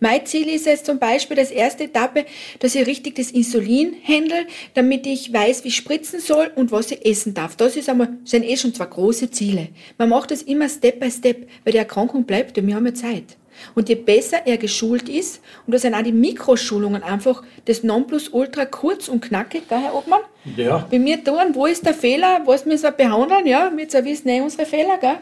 Mein 0.01 0.25
Ziel 0.27 0.49
ist 0.49 0.67
es 0.67 0.83
zum 0.83 0.99
Beispiel, 0.99 1.37
das 1.37 1.51
erste 1.51 1.85
Etappe, 1.85 2.25
dass 2.59 2.75
ich 2.75 2.87
richtig 2.87 3.17
das 3.17 3.31
Insulin 3.31 3.95
handle, 4.07 4.47
damit 4.75 5.07
ich 5.07 5.33
weiß, 5.33 5.65
wie 5.65 5.69
ich 5.69 5.77
spritzen 5.77 6.21
soll 6.21 6.51
und 6.55 6.73
was 6.73 6.91
ich 6.91 7.05
essen 7.05 7.35
darf. 7.35 7.57
Das 7.57 7.77
ist 7.77 7.89
einmal, 7.89 8.09
sind 8.25 8.45
eh 8.45 8.57
schon 8.57 8.75
zwei 8.75 8.87
große 8.87 9.31
Ziele. 9.31 9.69
Man 9.99 10.09
macht 10.09 10.31
das 10.31 10.43
immer 10.43 10.69
Step 10.69 11.01
by 11.01 11.11
Step, 11.11 11.49
weil 11.65 11.73
die 11.73 11.79
Erkrankung 11.79 12.25
bleibt 12.25 12.57
und 12.59 12.67
wir 12.67 12.75
haben 12.75 12.87
ja 12.87 12.95
Zeit. 12.95 13.37
Und 13.75 13.89
je 13.89 13.95
besser 13.95 14.47
er 14.47 14.57
geschult 14.57 15.09
ist, 15.09 15.41
und 15.67 15.75
das 15.75 15.83
sind 15.83 15.95
auch 15.95 16.03
die 16.03 16.13
Mikroschulungen 16.13 17.03
einfach 17.03 17.43
das 17.67 17.83
Nonplusultra 17.83 18.65
kurz 18.65 19.09
und 19.09 19.21
knackig, 19.21 19.69
gell, 19.69 19.81
Herr 19.81 19.95
Obmann? 19.95 20.21
Ja. 20.57 20.87
Bei 20.91 20.99
mir 20.99 21.23
tun, 21.23 21.55
wo 21.55 21.67
ist 21.67 21.85
der 21.85 21.95
Fehler, 21.95 22.41
was 22.47 22.65
müssen 22.65 22.85
wir 22.85 22.93
behandeln, 22.93 23.47
ja, 23.47 23.71
wir 23.75 24.05
wissen 24.05 24.29
eh 24.29 24.41
unsere 24.41 24.67
Fehler, 24.67 24.97
gell? 24.99 25.19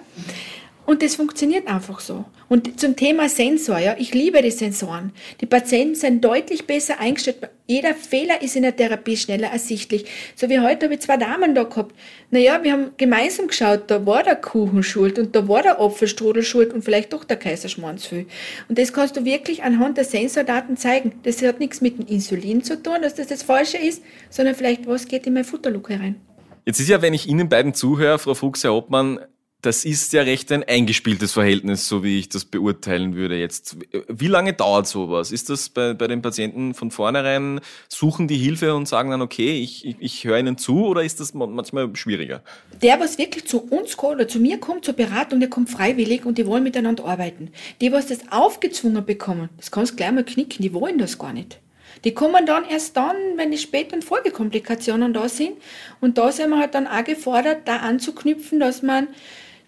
Und 0.89 1.03
das 1.03 1.17
funktioniert 1.17 1.69
einfach 1.69 2.01
so. 2.01 2.25
Und 2.49 2.81
zum 2.81 2.97
Thema 2.97 3.29
Sensor, 3.29 3.79
ja, 3.79 3.97
ich 3.99 4.15
liebe 4.15 4.41
die 4.41 4.51
Sensoren. 4.51 5.13
Die 5.43 5.45
Patienten 5.45 5.95
sind 5.95 6.25
deutlich 6.25 6.67
besser 6.67 6.99
eingestellt. 6.99 7.51
Jeder 7.67 7.93
Fehler 7.93 8.41
ist 8.41 8.57
in 8.57 8.63
der 8.63 8.75
Therapie 8.75 9.19
schneller 9.19 9.49
ersichtlich. 9.49 10.07
So 10.35 10.49
wie 10.49 10.61
heute 10.61 10.87
habe 10.87 10.95
ich 10.95 11.01
zwei 11.01 11.19
Damen 11.19 11.55
da 11.55 11.65
gehabt. 11.65 11.95
Naja, 12.31 12.61
wir 12.63 12.73
haben 12.73 12.93
gemeinsam 12.97 13.49
geschaut, 13.49 13.83
da 13.89 14.07
war 14.07 14.23
der 14.23 14.37
Kuchen 14.37 14.83
schuld 14.83 15.19
und 15.19 15.37
da 15.37 15.47
war 15.47 15.61
der 15.61 15.79
Apfelstrudel 15.79 16.43
schuld 16.43 16.73
und 16.73 16.83
vielleicht 16.83 17.13
doch 17.13 17.25
der 17.25 17.37
Kaiserschmarrnsfüll. 17.37 18.25
Und 18.71 18.79
das 18.79 18.95
kannst 18.95 19.15
du 19.19 19.27
wirklich 19.27 19.65
anhand 19.65 19.99
der 19.99 20.05
Sensordaten 20.05 20.79
zeigen. 20.79 21.21
Das 21.23 21.43
hat 21.43 21.61
nichts 21.61 21.83
mit 21.83 21.99
dem 21.99 22.07
Insulin 22.07 22.65
zu 22.65 22.83
tun, 22.83 23.03
dass 23.03 23.15
das 23.15 23.27
das 23.27 23.43
Falsche 23.43 23.77
ist, 23.77 24.03
sondern 24.31 24.55
vielleicht, 24.55 24.87
was 24.87 25.07
geht 25.07 25.27
in 25.27 25.35
mein 25.35 25.45
Futterluke 25.45 25.93
herein. 25.93 26.17
Jetzt 26.65 26.81
ist 26.81 26.89
ja, 26.89 27.03
wenn 27.03 27.13
ich 27.13 27.29
Ihnen 27.29 27.51
beiden 27.51 27.75
zuhöre, 27.75 28.19
Frau 28.19 28.33
Fuchs, 28.33 28.65
Herr 28.65 28.73
Obmann, 28.73 29.21
das 29.63 29.85
ist 29.85 30.13
ja 30.13 30.23
recht 30.23 30.53
ein 30.53 30.63
eingespieltes 30.63 31.33
Verhältnis, 31.33 31.89
so 31.89 32.05
wie 32.05 32.21
ich 32.21 32.29
das 32.29 32.45
beurteilen 32.45 33.17
würde 33.17 33.37
jetzt. 33.37 33.77
Wie 34.07 34.29
lange 34.29 34.53
dauert 34.53 34.87
sowas? 34.87 35.33
Ist 35.33 35.51
das 35.51 35.69
bei, 35.69 35.95
bei 35.95 36.07
den 36.07 36.23
Patienten 36.23 36.75
von 36.75 36.93
vornherein, 36.93 37.61
suchen 37.89 38.29
die 38.29 38.37
Hilfe 38.37 38.77
und 38.77 38.87
sagen 38.87 39.11
dann, 39.11 39.21
okay, 39.21 39.61
ich, 39.61 39.85
ich, 39.85 39.97
ich 39.99 40.25
höre 40.25 40.39
ihnen 40.39 40.59
zu 40.59 40.87
oder 40.87 41.03
ist 41.03 41.19
das 41.19 41.35
manchmal 41.35 41.95
schwieriger? 41.97 42.43
Der, 42.83 43.01
was 43.01 43.19
wirklich 43.19 43.47
zu 43.47 43.61
uns 43.61 43.97
kommt 43.97 44.15
oder 44.15 44.29
zu 44.29 44.39
mir 44.39 44.59
kommt, 44.61 44.85
zur 44.85 44.95
Beratung, 44.95 45.41
der 45.41 45.51
kommt 45.51 45.71
freiwillig 45.71 46.25
und 46.25 46.39
die 46.39 46.47
wollen 46.47 46.63
miteinander 46.63 47.05
arbeiten. 47.05 47.51
Die, 47.81 47.91
was 47.91 48.07
das 48.07 48.31
aufgezwungen 48.31 49.05
bekommen, 49.05 49.49
das 49.57 49.73
kannst 49.73 49.93
du 49.93 49.97
gleich 49.97 50.13
mal 50.13 50.25
knicken, 50.25 50.63
die 50.63 50.73
wollen 50.73 50.99
das 50.99 51.19
gar 51.19 51.33
nicht. 51.33 51.59
Die 52.05 52.15
kommen 52.15 52.47
dann 52.47 52.65
erst 52.65 52.97
dann, 52.97 53.17
wenn 53.37 53.51
die 53.51 53.59
späteren 53.59 54.03
Folgekomplikationen 54.03 55.13
da 55.13 55.29
sind. 55.29 55.55
Und 56.01 56.17
da 56.17 56.31
sind 56.31 56.51
wir 56.51 56.61
halt 56.61 56.77
dann 56.77 56.87
auch 56.87 57.03
gefordert, 57.03 57.63
da 57.67 57.79
anzuknüpfen, 57.79 58.61
dass 58.61 58.83
man 58.83 59.09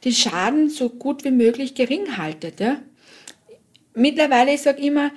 den 0.04 0.12
Schaden 0.12 0.70
so 0.70 0.88
gut 0.88 1.24
wie 1.24 1.30
möglich 1.30 1.74
gering 1.74 2.16
haltet. 2.16 2.60
Ja. 2.60 2.78
Mittlerweile, 3.94 4.54
ich 4.54 4.62
sage 4.62 4.82
immer, 4.82 5.10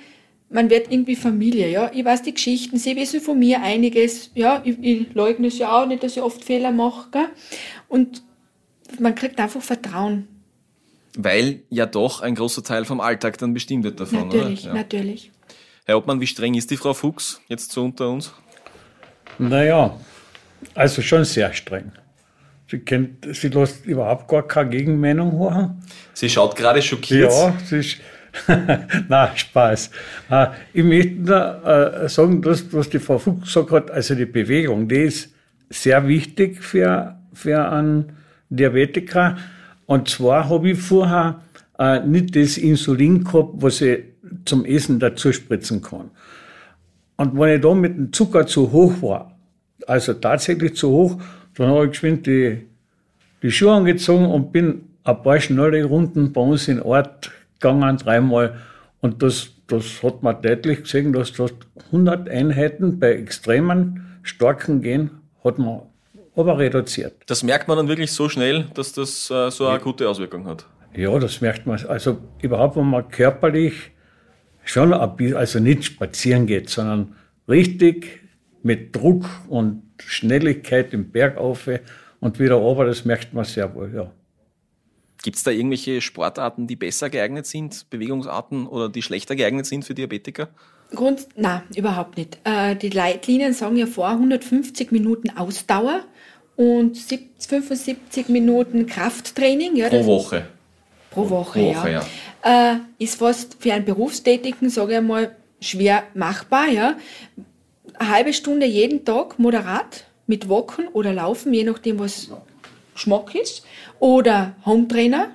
man 0.50 0.70
wird 0.70 0.90
irgendwie 0.90 1.16
Familie, 1.16 1.68
ja. 1.70 1.90
Ich 1.92 2.04
weiß 2.04 2.22
die 2.22 2.34
Geschichten, 2.34 2.76
sie 2.78 2.96
wissen 2.96 3.20
von 3.20 3.38
mir 3.38 3.62
einiges, 3.62 4.30
ja. 4.34 4.62
Ich, 4.64 4.78
ich 4.80 5.14
leugne 5.14 5.48
es 5.48 5.58
ja 5.58 5.72
auch 5.82 5.86
nicht, 5.86 6.02
dass 6.02 6.16
ich 6.16 6.22
oft 6.22 6.44
Fehler 6.44 6.70
mache, 6.70 7.10
gell? 7.10 7.28
Und 7.88 8.22
man 8.98 9.14
kriegt 9.14 9.38
einfach 9.38 9.62
Vertrauen. 9.62 10.28
Weil 11.16 11.62
ja 11.70 11.86
doch 11.86 12.20
ein 12.20 12.34
großer 12.34 12.62
Teil 12.62 12.84
vom 12.84 13.00
Alltag 13.00 13.38
dann 13.38 13.54
bestimmt 13.54 13.84
wird 13.84 14.00
davon, 14.00 14.28
natürlich, 14.28 14.64
oder? 14.64 14.68
Ja. 14.68 14.74
Natürlich, 14.74 15.30
Herr 15.86 15.98
Obmann, 15.98 16.20
wie 16.20 16.26
streng 16.26 16.54
ist 16.54 16.70
die 16.70 16.76
Frau 16.76 16.94
Fuchs 16.94 17.40
jetzt 17.48 17.72
so 17.72 17.84
unter 17.84 18.08
uns? 18.10 18.32
Naja, 19.38 19.98
also 20.74 21.02
schon 21.02 21.24
sehr 21.24 21.52
streng. 21.52 21.92
Sie, 22.70 22.78
kennt, 22.78 23.26
sie 23.34 23.48
lässt 23.48 23.84
überhaupt 23.86 24.28
gar 24.28 24.46
keine 24.46 24.70
Gegenmeinung 24.70 25.38
hören. 25.38 25.82
Sie 26.14 26.28
schaut 26.28 26.56
gerade 26.56 26.80
schockiert. 26.80 27.30
Ja, 27.30 27.54
sie 27.64 27.78
ist. 27.78 27.96
Na, 29.08 29.30
Spaß. 29.34 29.90
Ich 30.72 30.82
möchte 30.82 31.14
nur 31.20 31.66
äh, 31.66 32.08
sagen, 32.08 32.42
dass, 32.42 32.72
was 32.72 32.88
die 32.88 32.98
Frau 32.98 33.18
Fuchs 33.18 33.44
gesagt 33.44 33.70
hat, 33.70 33.90
also 33.92 34.14
die 34.16 34.26
Bewegung, 34.26 34.88
die 34.88 35.02
ist 35.02 35.32
sehr 35.70 36.08
wichtig 36.08 36.62
für, 36.62 37.16
für 37.32 37.70
einen 37.70 38.12
Diabetiker. 38.50 39.36
Und 39.86 40.08
zwar 40.08 40.48
habe 40.48 40.70
ich 40.70 40.78
vorher 40.80 41.42
äh, 41.78 42.00
nicht 42.00 42.34
das 42.34 42.56
Insulin 42.56 43.24
gehabt, 43.24 43.50
was 43.54 43.80
ich 43.80 44.00
zum 44.44 44.64
Essen 44.64 44.98
dazu 44.98 45.32
spritzen 45.32 45.82
kann. 45.82 46.10
Und 47.16 47.38
wenn 47.38 47.56
ich 47.56 47.60
da 47.60 47.74
mit 47.74 47.96
dem 47.96 48.12
Zucker 48.12 48.46
zu 48.46 48.72
hoch 48.72 49.02
war, 49.02 49.38
also 49.86 50.14
tatsächlich 50.14 50.74
zu 50.76 50.90
hoch, 50.90 51.20
dann 51.54 51.68
habe 51.68 51.86
ich 51.86 51.92
geschwind 51.92 52.26
die, 52.26 52.66
die 53.42 53.50
Schuhe 53.50 53.72
angezogen 53.72 54.26
und 54.26 54.52
bin 54.52 54.82
ein 55.04 55.22
paar 55.22 55.40
schnelle 55.40 55.84
Runden 55.84 56.32
bei 56.32 56.40
uns 56.40 56.68
in 56.68 56.80
Ort 56.80 57.30
gegangen, 57.60 57.96
dreimal. 57.98 58.58
Und 59.00 59.22
das, 59.22 59.50
das 59.66 60.02
hat 60.02 60.22
man 60.22 60.40
deutlich 60.42 60.82
gesehen, 60.82 61.12
dass 61.12 61.32
das 61.32 61.52
100 61.86 62.28
Einheiten 62.28 62.98
bei 62.98 63.12
extremen, 63.12 64.18
starken 64.22 64.80
Gehen 64.80 65.10
hat 65.42 65.58
man 65.58 65.82
aber 66.36 66.58
reduziert. 66.58 67.14
Das 67.26 67.42
merkt 67.42 67.68
man 67.68 67.76
dann 67.76 67.88
wirklich 67.88 68.12
so 68.12 68.28
schnell, 68.28 68.66
dass 68.74 68.92
das 68.92 69.30
äh, 69.30 69.50
so 69.50 69.66
eine 69.66 69.78
gute 69.78 70.08
Auswirkung 70.08 70.46
hat. 70.46 70.66
Ja, 70.96 71.16
das 71.18 71.40
merkt 71.40 71.66
man. 71.66 71.84
Also 71.86 72.18
überhaupt, 72.40 72.76
wenn 72.76 72.86
man 72.86 73.08
körperlich 73.08 73.92
schon 74.64 74.92
ein 74.92 75.16
bisschen, 75.16 75.36
also 75.36 75.60
nicht 75.60 75.84
spazieren 75.84 76.46
geht, 76.46 76.70
sondern 76.70 77.14
richtig 77.48 78.23
mit 78.64 78.96
Druck 78.96 79.26
und 79.48 79.82
Schnelligkeit 79.98 80.92
im 80.92 81.10
Berg 81.10 81.36
auf 81.36 81.68
und 82.20 82.38
wieder 82.38 82.54
runter, 82.54 82.86
das 82.86 83.04
merkt 83.04 83.32
man 83.34 83.44
sehr 83.44 83.74
wohl, 83.74 83.92
ja. 83.94 84.10
Gibt 85.22 85.36
es 85.36 85.42
da 85.42 85.50
irgendwelche 85.50 86.00
Sportarten, 86.00 86.66
die 86.66 86.76
besser 86.76 87.08
geeignet 87.08 87.46
sind, 87.46 87.88
Bewegungsarten 87.88 88.66
oder 88.66 88.88
die 88.90 89.00
schlechter 89.00 89.36
geeignet 89.36 89.64
sind 89.64 89.84
für 89.84 89.94
Diabetiker? 89.94 90.48
Grund, 90.94 91.26
na, 91.36 91.62
überhaupt 91.74 92.18
nicht. 92.18 92.38
Äh, 92.44 92.76
die 92.76 92.90
Leitlinien 92.90 93.54
sagen 93.54 93.76
ja 93.76 93.86
vor 93.86 94.08
150 94.08 94.92
Minuten 94.92 95.30
Ausdauer 95.30 96.00
und 96.56 96.96
75 96.96 98.28
Minuten 98.28 98.86
Krafttraining. 98.86 99.76
Ja, 99.76 99.88
Pro 99.88 100.04
Woche. 100.04 100.46
Pro 101.10 101.30
Woche, 101.30 101.60
Pro 101.60 101.74
Woche 101.74 101.90
ja. 101.90 102.02
ja. 102.44 102.72
Äh, 102.72 102.76
ist 102.98 103.18
fast 103.18 103.56
für 103.60 103.72
einen 103.72 103.84
Berufstätigen, 103.84 104.68
sage 104.68 104.92
ich 104.92 104.98
einmal, 104.98 105.36
schwer 105.60 106.04
machbar. 106.14 106.68
Ja. 106.68 106.96
Eine 107.98 108.10
halbe 108.10 108.32
Stunde 108.32 108.66
jeden 108.66 109.04
Tag 109.04 109.38
moderat 109.38 110.06
mit 110.26 110.48
Walken 110.48 110.88
oder 110.88 111.12
Laufen, 111.12 111.52
je 111.52 111.64
nachdem, 111.64 111.98
was 111.98 112.30
Geschmack 112.94 113.34
ist. 113.34 113.64
Oder 113.98 114.54
Hometrainer. 114.64 115.32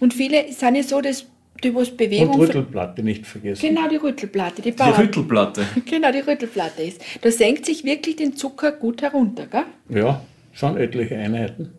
Und 0.00 0.14
viele 0.14 0.52
sind 0.52 0.76
ja 0.76 0.82
so, 0.82 1.00
dass 1.00 1.26
die 1.62 1.74
was 1.74 1.90
Bewegung. 1.90 2.34
Und 2.34 2.40
Rüttelplatte 2.40 3.02
nicht 3.02 3.26
vergessen. 3.26 3.60
Genau, 3.60 3.88
die 3.88 3.96
Rüttelplatte. 3.96 4.62
Die, 4.62 4.72
die 4.72 4.82
Rüttelplatte. 4.82 5.64
Genau, 5.84 6.10
die 6.10 6.20
Rüttelplatte 6.20 6.82
ist. 6.82 7.00
Da 7.20 7.30
senkt 7.30 7.66
sich 7.66 7.84
wirklich 7.84 8.16
den 8.16 8.36
Zucker 8.36 8.72
gut 8.72 9.02
herunter, 9.02 9.46
gell? 9.46 9.64
Ja, 9.88 10.22
schon 10.52 10.76
etliche 10.76 11.16
Einheiten. 11.16 11.72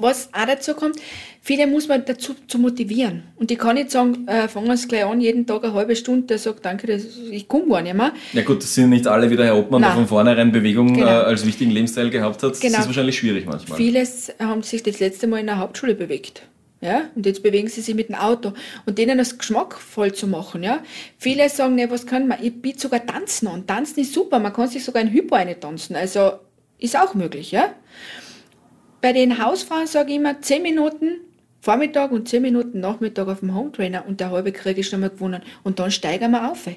Was 0.00 0.28
auch 0.32 0.46
dazu 0.46 0.74
kommt, 0.74 0.96
viele 1.42 1.66
muss 1.66 1.88
man 1.88 2.04
dazu 2.04 2.34
zu 2.46 2.58
motivieren. 2.58 3.24
Und 3.36 3.50
ich 3.50 3.58
kann 3.58 3.74
nicht 3.74 3.90
sagen, 3.90 4.26
äh, 4.28 4.48
fangen 4.48 4.66
wir 4.66 4.74
es 4.74 4.86
gleich 4.86 5.04
an, 5.04 5.20
jeden 5.20 5.46
Tag 5.46 5.64
eine 5.64 5.74
halbe 5.74 5.96
Stunde, 5.96 6.26
der 6.26 6.38
sagt, 6.38 6.64
danke, 6.64 6.86
das, 6.86 7.02
ich 7.30 7.48
komme 7.48 7.68
gar 7.68 7.82
nicht 7.82 7.94
mehr. 7.94 8.12
Ja 8.32 8.42
gut, 8.42 8.62
das 8.62 8.74
sind 8.74 8.90
nicht 8.90 9.06
alle 9.06 9.30
wie 9.30 9.36
der 9.36 9.46
Herr 9.46 9.56
Obmann, 9.56 9.80
Nein. 9.80 9.90
der 9.90 9.96
von 9.96 10.06
vornherein 10.08 10.52
Bewegung 10.52 10.94
Genau. 10.94 11.06
äh, 11.06 11.10
als 11.10 11.44
wichtigen 11.46 11.70
Lebensteil 11.70 12.10
gehabt 12.10 12.42
hat. 12.42 12.60
Genau. 12.60 12.72
Das 12.72 12.80
ist 12.82 12.86
wahrscheinlich 12.86 13.18
schwierig 13.18 13.46
manchmal. 13.46 13.76
Vieles 13.76 14.32
haben 14.38 14.62
sich 14.62 14.82
das 14.82 15.00
letzte 15.00 15.26
Mal 15.26 15.40
in 15.40 15.46
der 15.46 15.58
Hauptschule 15.58 15.94
bewegt. 15.94 16.42
Ja, 16.80 17.02
und 17.16 17.26
jetzt 17.26 17.42
bewegen 17.42 17.66
sie 17.66 17.80
sich 17.80 17.96
mit 17.96 18.08
dem 18.08 18.14
Auto. 18.14 18.52
Und 18.86 18.98
denen 18.98 19.18
das 19.18 19.36
geschmackvoll 19.36 20.12
zu 20.14 20.28
machen, 20.28 20.62
ja. 20.62 20.78
Viele 21.18 21.48
sagen, 21.48 21.74
ne, 21.74 21.90
was 21.90 22.06
kann 22.06 22.28
man? 22.28 22.38
Ich 22.40 22.62
biete 22.62 22.78
sogar 22.78 23.04
Tanzen 23.04 23.48
an. 23.48 23.66
Tanzen 23.66 23.98
ist 23.98 24.12
super. 24.14 24.38
Man 24.38 24.52
kann 24.52 24.68
sich 24.68 24.84
sogar 24.84 25.02
ein 25.02 25.10
Hypo 25.10 25.34
eine 25.34 25.58
tanzen. 25.58 25.96
Also, 25.96 26.34
ist 26.78 26.96
auch 26.96 27.14
möglich, 27.14 27.50
ja. 27.50 27.74
Bei 29.00 29.12
den 29.12 29.42
Hausfrauen 29.42 29.86
sage 29.86 30.10
ich 30.10 30.16
immer 30.16 30.40
10 30.40 30.62
Minuten 30.62 31.20
Vormittag 31.60 32.12
und 32.12 32.28
10 32.28 32.42
Minuten 32.42 32.80
Nachmittag 32.80 33.28
auf 33.28 33.40
dem 33.40 33.54
Hometrainer 33.54 34.06
und 34.06 34.20
der 34.20 34.30
halbe 34.30 34.52
Krieg 34.52 34.78
ist 34.78 34.90
schon 34.90 35.00
mal 35.00 35.10
gewonnen. 35.10 35.42
Und 35.64 35.78
dann 35.78 35.90
steigern 35.90 36.30
wir 36.30 36.50
auf. 36.50 36.68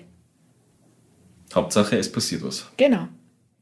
Hauptsache, 1.53 1.97
es 1.97 2.11
passiert 2.11 2.43
was. 2.43 2.67
Genau. 2.77 3.07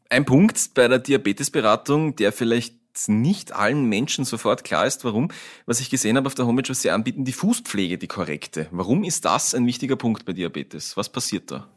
Ein 0.10 0.26
Punkt 0.26 0.74
bei 0.74 0.88
der 0.88 1.00
Diabetesberatung, 1.00 2.15
der 2.15 2.32
vielleicht 2.32 2.76
nicht 3.08 3.54
allen 3.54 3.86
Menschen 3.86 4.26
sofort 4.26 4.63
klar 4.63 4.86
ist, 4.86 5.06
warum, 5.06 5.30
was 5.65 5.80
ich 5.80 5.89
gesehen 5.89 6.17
habe 6.17 6.28
auf 6.28 6.36
der 6.36 6.45
Homepage, 6.48 6.69
was 6.69 6.82
Sie 6.82 6.89
anbieten, 6.89 7.24
die 7.24 7.32
Fußpflege, 7.32 7.98
die 7.98 8.08
korrekte. 8.08 8.67
Warum 8.72 9.04
ist 9.04 9.26
das 9.26 9.54
ein 9.54 9.65
wichtiger 9.65 9.95
Punkt 9.95 10.26
bei 10.26 10.34
Diabetes? 10.34 10.98
Was 10.98 11.10
passiert 11.10 11.52
da? 11.52 11.67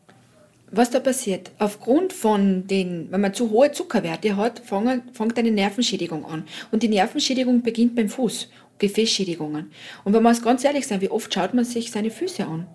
Was 0.74 0.88
da 0.88 1.00
passiert? 1.00 1.50
Aufgrund 1.58 2.14
von 2.14 2.66
den, 2.66 3.08
wenn 3.10 3.20
man 3.20 3.34
zu 3.34 3.50
hohe 3.50 3.72
Zuckerwerte 3.72 4.38
hat, 4.38 4.62
fängt 4.64 5.38
eine 5.38 5.50
Nervenschädigung 5.50 6.24
an. 6.24 6.44
Und 6.70 6.82
die 6.82 6.88
Nervenschädigung 6.88 7.60
beginnt 7.60 7.94
beim 7.94 8.08
Fuß, 8.08 8.48
Gefäßschädigungen. 8.78 9.70
Und 10.04 10.14
wenn 10.14 10.22
wir 10.22 10.30
es 10.30 10.42
ganz 10.42 10.64
ehrlich 10.64 10.86
sein, 10.86 11.02
wie 11.02 11.10
oft 11.10 11.32
schaut 11.32 11.52
man 11.52 11.66
sich 11.66 11.90
seine 11.90 12.10
Füße 12.10 12.46
an? 12.46 12.66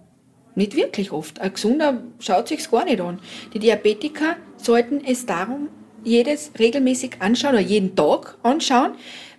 Nicht 0.54 0.76
wirklich 0.76 1.12
oft. 1.12 1.42
Ein 1.42 1.54
Gesunder 1.54 2.04
schaut 2.20 2.48
sich's 2.48 2.70
gar 2.70 2.86
nicht 2.86 3.02
an. 3.02 3.20
Die 3.56 3.60
Diabetiker 3.60 4.36
sollten 4.58 5.04
es 5.04 5.26
darum 5.26 5.70
jedes 6.04 6.52
regelmäßig 6.60 7.16
anschauen 7.20 7.56
oder 7.56 7.62
jeden 7.62 7.96
Tag 7.96 8.38
anschauen, 8.44 8.92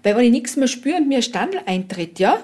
weil 0.03 0.17
wenn 0.17 0.25
ich 0.25 0.33
nichts 0.33 0.57
mehr 0.57 0.69
spüre 0.69 0.97
und 0.97 1.07
mir 1.07 1.19
ein 1.19 1.23
Standel 1.23 1.61
eintritt, 1.65 2.19
ja, 2.19 2.43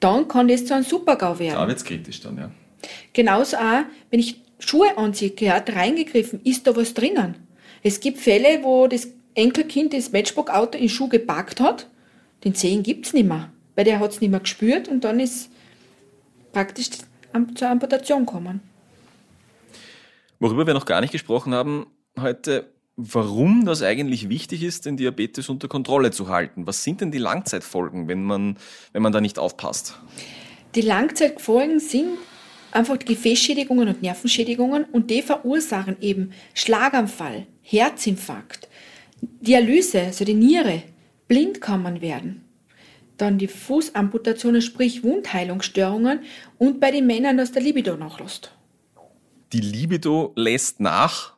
dann 0.00 0.26
kann 0.26 0.48
das 0.48 0.66
zu 0.66 0.74
einem 0.74 0.82
Supergau 0.84 1.38
werden. 1.38 1.54
Da 1.54 1.68
wird's 1.68 1.84
kritisch 1.84 2.20
dann, 2.20 2.36
ja. 2.36 2.50
Genauso 3.12 3.56
auch, 3.58 3.84
wenn 4.10 4.18
ich 4.18 4.40
Schuhe 4.66 4.96
anziehe, 4.96 5.30
gehört 5.30 5.74
reingegriffen, 5.74 6.40
ist 6.44 6.66
da 6.66 6.76
was 6.76 6.94
drinnen? 6.94 7.34
Es 7.82 8.00
gibt 8.00 8.18
Fälle, 8.18 8.62
wo 8.62 8.86
das 8.86 9.08
Enkelkind 9.34 9.92
das 9.92 10.12
Matchbook-Auto 10.12 10.78
in 10.78 10.88
Schuh 10.88 11.08
geparkt 11.08 11.60
hat, 11.60 11.88
den 12.44 12.54
Zehen 12.54 12.82
gibt's 12.82 13.12
nicht 13.12 13.26
mehr, 13.26 13.50
weil 13.74 13.84
der 13.84 14.00
hat's 14.00 14.20
nicht 14.20 14.30
mehr 14.30 14.40
gespürt 14.40 14.88
und 14.88 15.04
dann 15.04 15.20
ist 15.20 15.50
praktisch 16.52 16.90
zur 17.54 17.68
Amputation 17.68 18.26
gekommen. 18.26 18.60
Worüber 20.38 20.66
wir 20.66 20.74
noch 20.74 20.86
gar 20.86 21.00
nicht 21.00 21.12
gesprochen 21.12 21.54
haben 21.54 21.86
heute, 22.20 22.72
warum 22.96 23.64
das 23.64 23.82
eigentlich 23.82 24.28
wichtig 24.28 24.62
ist, 24.62 24.86
den 24.86 24.96
Diabetes 24.96 25.48
unter 25.48 25.68
Kontrolle 25.68 26.10
zu 26.10 26.28
halten. 26.28 26.66
Was 26.66 26.84
sind 26.84 27.00
denn 27.00 27.10
die 27.10 27.18
Langzeitfolgen, 27.18 28.08
wenn 28.08 28.22
man, 28.22 28.58
wenn 28.92 29.02
man 29.02 29.12
da 29.12 29.20
nicht 29.20 29.38
aufpasst? 29.38 29.98
Die 30.74 30.82
Langzeitfolgen 30.82 31.80
sind 31.80 32.18
einfach 32.72 32.96
die 32.96 33.14
Gefäßschädigungen 33.14 33.88
und 33.88 34.02
Nervenschädigungen 34.02 34.84
und 34.84 35.10
die 35.10 35.22
verursachen 35.22 35.96
eben 36.00 36.32
Schlaganfall, 36.54 37.46
Herzinfarkt, 37.62 38.68
Dialyse, 39.20 40.02
also 40.02 40.24
die 40.24 40.34
Niere, 40.34 40.82
blind 41.28 41.60
kann 41.60 41.82
man 41.82 42.00
werden. 42.00 42.44
Dann 43.16 43.38
die 43.38 43.48
Fußamputationen, 43.48 44.62
sprich 44.62 45.04
Wundheilungsstörungen 45.04 46.20
und 46.58 46.80
bei 46.80 46.90
den 46.90 47.06
Männern, 47.06 47.36
dass 47.36 47.52
der 47.52 47.62
Libido 47.62 47.96
nachlässt. 47.96 48.52
Die 49.52 49.60
Libido 49.60 50.32
lässt 50.34 50.80
nach 50.80 51.31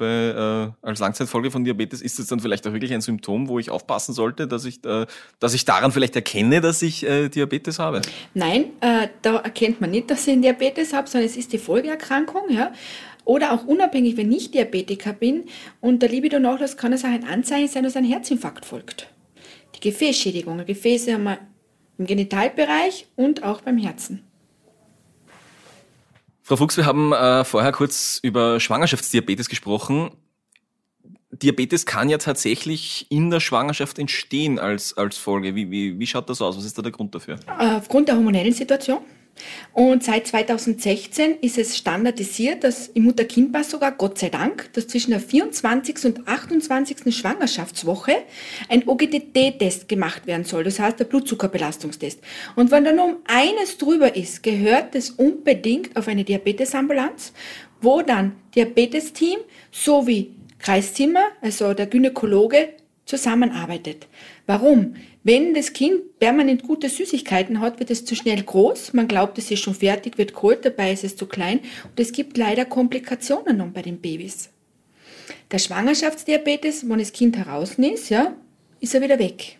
bei, 0.00 0.72
äh, 0.82 0.86
als 0.86 0.98
Langzeitfolge 0.98 1.50
von 1.50 1.62
Diabetes. 1.62 2.02
Ist 2.02 2.18
es 2.18 2.26
dann 2.26 2.40
vielleicht 2.40 2.66
auch 2.66 2.72
wirklich 2.72 2.92
ein 2.92 3.02
Symptom, 3.02 3.46
wo 3.48 3.58
ich 3.58 3.70
aufpassen 3.70 4.14
sollte, 4.14 4.48
dass 4.48 4.64
ich, 4.64 4.84
äh, 4.84 5.06
dass 5.38 5.54
ich 5.54 5.64
daran 5.64 5.92
vielleicht 5.92 6.16
erkenne, 6.16 6.60
dass 6.60 6.82
ich 6.82 7.06
äh, 7.06 7.28
Diabetes 7.28 7.78
habe? 7.78 8.00
Nein, 8.34 8.64
äh, 8.80 9.08
da 9.22 9.36
erkennt 9.36 9.80
man 9.80 9.90
nicht, 9.90 10.10
dass 10.10 10.26
ich 10.26 10.40
Diabetes 10.40 10.92
habe, 10.92 11.08
sondern 11.08 11.28
es 11.28 11.36
ist 11.36 11.52
die 11.52 11.58
Folgeerkrankung. 11.58 12.42
Ja? 12.48 12.72
Oder 13.24 13.52
auch 13.52 13.64
unabhängig, 13.64 14.16
wenn 14.16 14.32
ich 14.32 14.50
Diabetiker 14.50 15.12
bin 15.12 15.44
und 15.80 16.00
der 16.00 16.08
Libido-Nachlass 16.08 16.76
kann 16.76 16.92
es 16.92 17.04
auch 17.04 17.08
ein 17.08 17.24
Anzeichen 17.24 17.68
sein, 17.68 17.84
dass 17.84 17.94
ein 17.94 18.04
Herzinfarkt 18.04 18.64
folgt. 18.64 19.08
Die 19.76 19.80
Gefäßschädigungen. 19.80 20.66
Gefäße 20.66 21.12
haben 21.12 21.24
wir 21.24 21.38
im 21.98 22.06
Genitalbereich 22.06 23.06
und 23.14 23.44
auch 23.44 23.60
beim 23.60 23.76
Herzen. 23.76 24.29
Frau 26.50 26.56
Fuchs, 26.56 26.76
wir 26.76 26.84
haben 26.84 27.12
äh, 27.12 27.44
vorher 27.44 27.70
kurz 27.70 28.18
über 28.24 28.58
Schwangerschaftsdiabetes 28.58 29.48
gesprochen. 29.48 30.10
Diabetes 31.30 31.86
kann 31.86 32.08
ja 32.08 32.18
tatsächlich 32.18 33.06
in 33.08 33.30
der 33.30 33.38
Schwangerschaft 33.38 34.00
entstehen 34.00 34.58
als, 34.58 34.96
als 34.96 35.16
Folge. 35.16 35.54
Wie, 35.54 35.70
wie, 35.70 36.00
wie 36.00 36.06
schaut 36.08 36.28
das 36.28 36.42
aus? 36.42 36.56
Was 36.56 36.64
ist 36.64 36.76
da 36.76 36.82
der 36.82 36.90
Grund 36.90 37.14
dafür? 37.14 37.38
Aufgrund 37.56 38.08
der 38.08 38.16
hormonellen 38.16 38.52
Situation. 38.52 38.98
Und 39.72 40.02
seit 40.02 40.26
2016 40.26 41.38
ist 41.40 41.58
es 41.58 41.76
standardisiert, 41.76 42.64
dass 42.64 42.88
im 42.88 43.04
Mutter-Kind-Pass 43.04 43.70
sogar, 43.70 43.92
Gott 43.92 44.18
sei 44.18 44.28
Dank, 44.28 44.72
dass 44.74 44.88
zwischen 44.88 45.12
der 45.12 45.20
24. 45.20 46.04
und 46.04 46.28
28. 46.28 47.14
Schwangerschaftswoche 47.14 48.12
ein 48.68 48.86
OGTT-Test 48.86 49.88
gemacht 49.88 50.26
werden 50.26 50.44
soll. 50.44 50.64
Das 50.64 50.78
heißt, 50.78 50.98
der 50.98 51.04
Blutzuckerbelastungstest. 51.04 52.20
Und 52.56 52.70
wenn 52.70 52.84
da 52.84 52.92
nur 52.92 53.04
um 53.04 53.16
eines 53.26 53.78
drüber 53.78 54.14
ist, 54.16 54.42
gehört 54.42 54.94
das 54.94 55.10
unbedingt 55.10 55.96
auf 55.96 56.08
eine 56.08 56.24
Diabetesambulanz, 56.24 57.32
wo 57.80 58.02
dann 58.02 58.32
Diabetesteam 58.54 59.38
sowie 59.70 60.34
Kreiszimmer, 60.58 61.24
also 61.40 61.72
der 61.72 61.86
Gynäkologe, 61.86 62.74
zusammenarbeitet. 63.06 64.06
Warum? 64.46 64.94
Wenn 65.22 65.52
das 65.52 65.74
Kind 65.74 66.18
permanent 66.18 66.62
gute 66.62 66.88
Süßigkeiten 66.88 67.60
hat, 67.60 67.78
wird 67.78 67.90
es 67.90 68.06
zu 68.06 68.14
schnell 68.16 68.42
groß. 68.42 68.94
Man 68.94 69.06
glaubt, 69.06 69.36
es 69.36 69.50
ist 69.50 69.60
schon 69.60 69.74
fertig, 69.74 70.16
wird 70.16 70.34
geholt, 70.34 70.64
dabei 70.64 70.92
ist 70.92 71.04
es 71.04 71.14
zu 71.16 71.26
klein. 71.26 71.60
Und 71.84 72.00
es 72.00 72.12
gibt 72.12 72.38
leider 72.38 72.64
Komplikationen 72.64 73.58
noch 73.58 73.68
bei 73.68 73.82
den 73.82 74.00
Babys. 74.00 74.48
Der 75.50 75.58
Schwangerschaftsdiabetes, 75.58 76.88
wenn 76.88 76.98
das 76.98 77.12
Kind 77.12 77.36
heraus 77.36 77.74
ist, 77.74 78.08
ja, 78.08 78.34
ist 78.80 78.94
er 78.94 79.02
wieder 79.02 79.18
weg. 79.18 79.58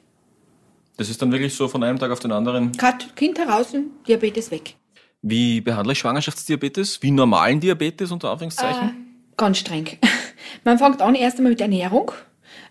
Das 0.96 1.10
ist 1.10 1.20
dann 1.20 1.30
wirklich 1.32 1.54
so 1.54 1.68
von 1.68 1.82
einem 1.82 1.98
Tag 1.98 2.10
auf 2.10 2.20
den 2.20 2.32
anderen? 2.32 2.72
Cut, 2.72 3.14
Kind 3.16 3.38
heraus, 3.38 3.74
Diabetes 4.06 4.50
weg. 4.50 4.76
Wie 5.22 5.60
behandle 5.60 5.92
ich 5.92 5.98
Schwangerschaftsdiabetes? 5.98 7.02
Wie 7.02 7.10
normalen 7.10 7.60
Diabetes 7.60 8.10
unter 8.10 8.30
Anführungszeichen? 8.30 8.88
Äh, 8.88 9.36
ganz 9.36 9.58
streng. 9.58 9.86
Man 10.64 10.78
fängt 10.78 11.02
an 11.02 11.14
erst 11.14 11.36
einmal 11.36 11.52
mit 11.52 11.60
Ernährung. 11.60 12.12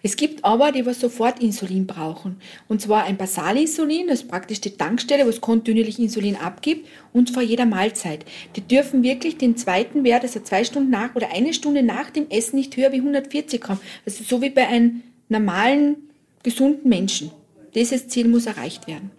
Es 0.01 0.15
gibt 0.15 0.45
aber, 0.45 0.71
die 0.71 0.85
was 0.85 0.99
sofort 0.99 1.41
Insulin 1.41 1.85
brauchen. 1.85 2.37
Und 2.69 2.81
zwar 2.81 3.03
ein 3.03 3.17
Basalinsulin, 3.17 4.07
das 4.07 4.21
ist 4.21 4.29
praktisch 4.29 4.61
die 4.61 4.77
Tankstelle, 4.77 5.27
was 5.27 5.41
kontinuierlich 5.41 5.99
Insulin 5.99 6.37
abgibt, 6.37 6.87
und 7.11 7.31
vor 7.31 7.43
jeder 7.43 7.65
Mahlzeit. 7.65 8.23
Die 8.55 8.61
dürfen 8.61 9.03
wirklich 9.03 9.37
den 9.37 9.57
zweiten 9.57 10.03
Wert, 10.03 10.23
also 10.23 10.39
zwei 10.39 10.63
Stunden 10.63 10.89
nach 10.89 11.15
oder 11.15 11.33
eine 11.33 11.53
Stunde 11.53 11.83
nach 11.83 12.09
dem 12.11 12.29
Essen 12.29 12.55
nicht 12.55 12.77
höher 12.77 12.93
wie 12.93 12.97
140 12.97 13.59
Gramm. 13.59 13.79
Also 14.05 14.23
so 14.23 14.41
wie 14.41 14.49
bei 14.49 14.67
einem 14.67 15.03
normalen, 15.27 15.97
gesunden 16.43 16.87
Menschen. 16.87 17.31
Dieses 17.75 18.07
Ziel 18.07 18.27
muss 18.27 18.45
erreicht 18.45 18.87
werden. 18.87 19.11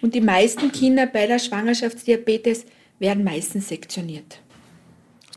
Und 0.00 0.14
die 0.14 0.20
meisten 0.20 0.72
Kinder 0.72 1.06
bei 1.06 1.26
der 1.26 1.38
Schwangerschaftsdiabetes 1.38 2.64
werden 2.98 3.22
meistens 3.22 3.68
sektioniert. 3.68 4.40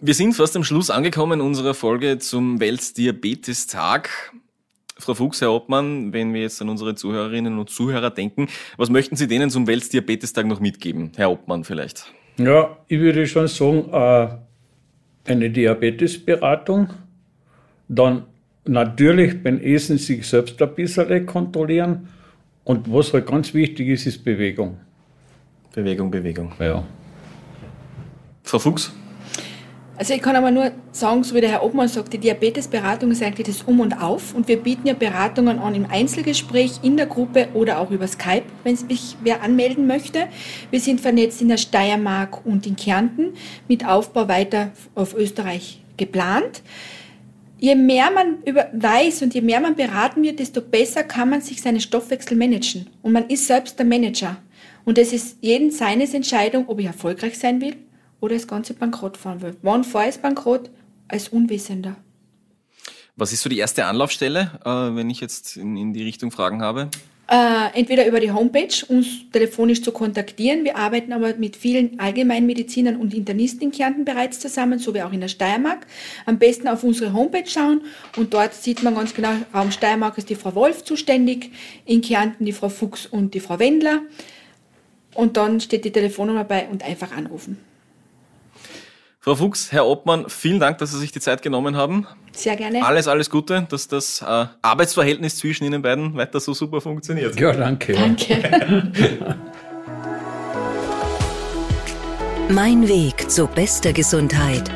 Wir 0.03 0.15
sind 0.15 0.33
fast 0.33 0.55
am 0.55 0.63
Schluss 0.63 0.89
angekommen 0.89 1.41
unserer 1.41 1.75
Folge 1.75 2.17
zum 2.17 2.59
Weltdiabetestag. 2.59 4.09
Frau 4.97 5.13
Fuchs, 5.13 5.41
Herr 5.41 5.51
Obmann, 5.51 6.11
wenn 6.11 6.33
wir 6.33 6.41
jetzt 6.41 6.59
an 6.59 6.69
unsere 6.69 6.95
Zuhörerinnen 6.95 7.59
und 7.59 7.69
Zuhörer 7.69 8.09
denken, 8.09 8.47
was 8.77 8.89
möchten 8.89 9.15
Sie 9.15 9.27
denen 9.27 9.51
zum 9.51 9.67
Weltdiabetestag 9.67 10.47
noch 10.47 10.59
mitgeben? 10.59 11.11
Herr 11.17 11.29
Obmann 11.29 11.63
vielleicht. 11.65 12.11
Ja, 12.37 12.79
ich 12.87 12.99
würde 12.99 13.27
schon 13.27 13.47
sagen, 13.47 13.89
äh, 13.91 15.29
eine 15.29 15.51
Diabetesberatung, 15.51 16.89
dann 17.87 18.23
natürlich 18.65 19.43
beim 19.43 19.59
Essen 19.59 19.99
sich 19.99 20.25
selbst 20.25 20.59
ein 20.59 20.73
bisschen 20.73 21.27
kontrollieren 21.27 22.07
und 22.63 22.91
was 22.91 23.13
halt 23.13 23.27
ganz 23.27 23.53
wichtig 23.53 23.89
ist, 23.89 24.07
ist 24.07 24.23
Bewegung. 24.23 24.79
Bewegung, 25.75 26.09
Bewegung. 26.09 26.53
Ja. 26.57 26.83
Frau 28.41 28.57
Fuchs? 28.57 28.91
Also 30.01 30.15
ich 30.15 30.21
kann 30.23 30.35
aber 30.35 30.49
nur 30.49 30.71
sagen, 30.93 31.23
so 31.23 31.35
wie 31.35 31.41
der 31.41 31.51
Herr 31.51 31.63
Obmann 31.63 31.87
sagt, 31.87 32.11
die 32.11 32.17
Diabetesberatung 32.17 33.11
ist 33.11 33.21
eigentlich 33.21 33.45
das 33.45 33.61
Um 33.61 33.81
und 33.81 34.01
Auf 34.01 34.33
und 34.33 34.47
wir 34.47 34.57
bieten 34.57 34.87
ja 34.87 34.95
Beratungen 34.95 35.59
an 35.59 35.75
im 35.75 35.85
Einzelgespräch, 35.85 36.79
in 36.81 36.97
der 36.97 37.05
Gruppe 37.05 37.49
oder 37.53 37.77
auch 37.79 37.91
über 37.91 38.07
Skype, 38.07 38.45
wenn 38.63 38.75
sich 38.75 39.15
wer 39.21 39.43
anmelden 39.43 39.85
möchte. 39.85 40.23
Wir 40.71 40.79
sind 40.79 41.01
vernetzt 41.01 41.39
in 41.43 41.49
der 41.49 41.57
Steiermark 41.57 42.43
und 42.47 42.65
in 42.65 42.75
Kärnten 42.75 43.33
mit 43.67 43.85
Aufbau 43.85 44.27
weiter 44.27 44.71
auf 44.95 45.13
Österreich 45.13 45.83
geplant. 45.97 46.63
Je 47.59 47.75
mehr 47.75 48.09
man 48.09 48.41
über 48.43 48.69
weiß 48.73 49.21
und 49.21 49.35
je 49.35 49.41
mehr 49.41 49.59
man 49.59 49.75
beraten 49.75 50.23
wird, 50.23 50.39
desto 50.39 50.61
besser 50.61 51.03
kann 51.03 51.29
man 51.29 51.41
sich 51.41 51.61
seinen 51.61 51.79
Stoffwechsel 51.79 52.35
managen. 52.35 52.87
Und 53.03 53.11
man 53.11 53.27
ist 53.27 53.45
selbst 53.45 53.77
der 53.77 53.85
Manager. 53.85 54.37
Und 54.83 54.97
es 54.97 55.13
ist 55.13 55.37
jeden 55.41 55.69
seines 55.69 56.15
Entscheidung, 56.15 56.67
ob 56.69 56.79
ich 56.79 56.87
erfolgreich 56.87 57.37
sein 57.37 57.61
will 57.61 57.75
oder 58.21 58.35
das 58.35 58.47
ganze 58.47 58.73
bankrott 58.73 59.17
fahren 59.17 59.41
will. 59.41 59.57
Wann 59.61 59.83
fahre 59.83 60.07
ich 60.07 60.17
bankrott? 60.17 60.69
Als 61.09 61.27
Unwissender. 61.27 61.97
Was 63.17 63.33
ist 63.33 63.41
so 63.41 63.49
die 63.49 63.57
erste 63.57 63.85
Anlaufstelle, 63.85 64.61
äh, 64.63 64.95
wenn 64.95 65.09
ich 65.09 65.19
jetzt 65.19 65.57
in, 65.57 65.75
in 65.75 65.91
die 65.91 66.03
Richtung 66.03 66.31
Fragen 66.31 66.61
habe? 66.61 66.89
Äh, 67.31 67.79
entweder 67.79 68.05
über 68.07 68.19
die 68.19 68.31
Homepage, 68.31 68.85
uns 68.89 69.29
telefonisch 69.31 69.81
zu 69.81 69.93
kontaktieren. 69.93 70.65
Wir 70.65 70.75
arbeiten 70.75 71.13
aber 71.13 71.33
mit 71.35 71.55
vielen 71.55 71.97
Allgemeinmedizinern 71.97 72.97
und 72.97 73.13
Internisten 73.13 73.61
in 73.61 73.71
Kärnten 73.71 74.03
bereits 74.03 74.39
zusammen, 74.39 74.79
so 74.79 74.93
wie 74.93 75.01
auch 75.01 75.13
in 75.13 75.21
der 75.21 75.29
Steiermark. 75.29 75.87
Am 76.25 76.39
besten 76.39 76.67
auf 76.67 76.83
unsere 76.83 77.13
Homepage 77.13 77.47
schauen 77.47 77.81
und 78.17 78.33
dort 78.33 78.53
sieht 78.53 78.83
man 78.83 78.95
ganz 78.95 79.13
genau, 79.13 79.31
Raum 79.53 79.71
Steiermark 79.71 80.17
ist 80.17 80.29
die 80.29 80.35
Frau 80.35 80.55
Wolf 80.55 80.83
zuständig, 80.83 81.51
in 81.85 82.01
Kärnten 82.01 82.45
die 82.45 82.51
Frau 82.51 82.67
Fuchs 82.67 83.05
und 83.05 83.33
die 83.33 83.39
Frau 83.39 83.59
Wendler. 83.59 84.01
Und 85.13 85.37
dann 85.37 85.61
steht 85.61 85.85
die 85.85 85.91
Telefonnummer 85.91 86.43
bei 86.43 86.67
und 86.67 86.83
einfach 86.83 87.11
anrufen. 87.15 87.57
Frau 89.23 89.35
Fuchs, 89.35 89.71
Herr 89.71 89.85
Obmann, 89.85 90.25
vielen 90.29 90.59
Dank, 90.59 90.79
dass 90.79 90.93
Sie 90.93 90.97
sich 90.97 91.11
die 91.11 91.19
Zeit 91.19 91.43
genommen 91.43 91.77
haben. 91.77 92.07
Sehr 92.31 92.55
gerne. 92.55 92.83
Alles, 92.83 93.07
alles 93.07 93.29
Gute, 93.29 93.67
dass 93.69 93.87
das 93.87 94.23
äh, 94.23 94.47
Arbeitsverhältnis 94.63 95.37
zwischen 95.37 95.63
Ihnen 95.63 95.83
beiden 95.83 96.15
weiter 96.15 96.39
so 96.39 96.55
super 96.55 96.81
funktioniert. 96.81 97.39
Ja, 97.39 97.51
danke. 97.51 97.93
Danke. 97.93 98.91
mein 102.49 102.87
Weg 102.87 103.29
zu 103.29 103.45
bester 103.45 103.93
Gesundheit. 103.93 104.71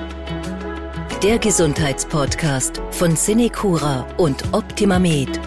Der 1.24 1.40
Gesundheitspodcast 1.40 2.84
von 2.92 3.16
Cinecura 3.16 4.06
und 4.18 4.44
Optimamed. 4.54 5.40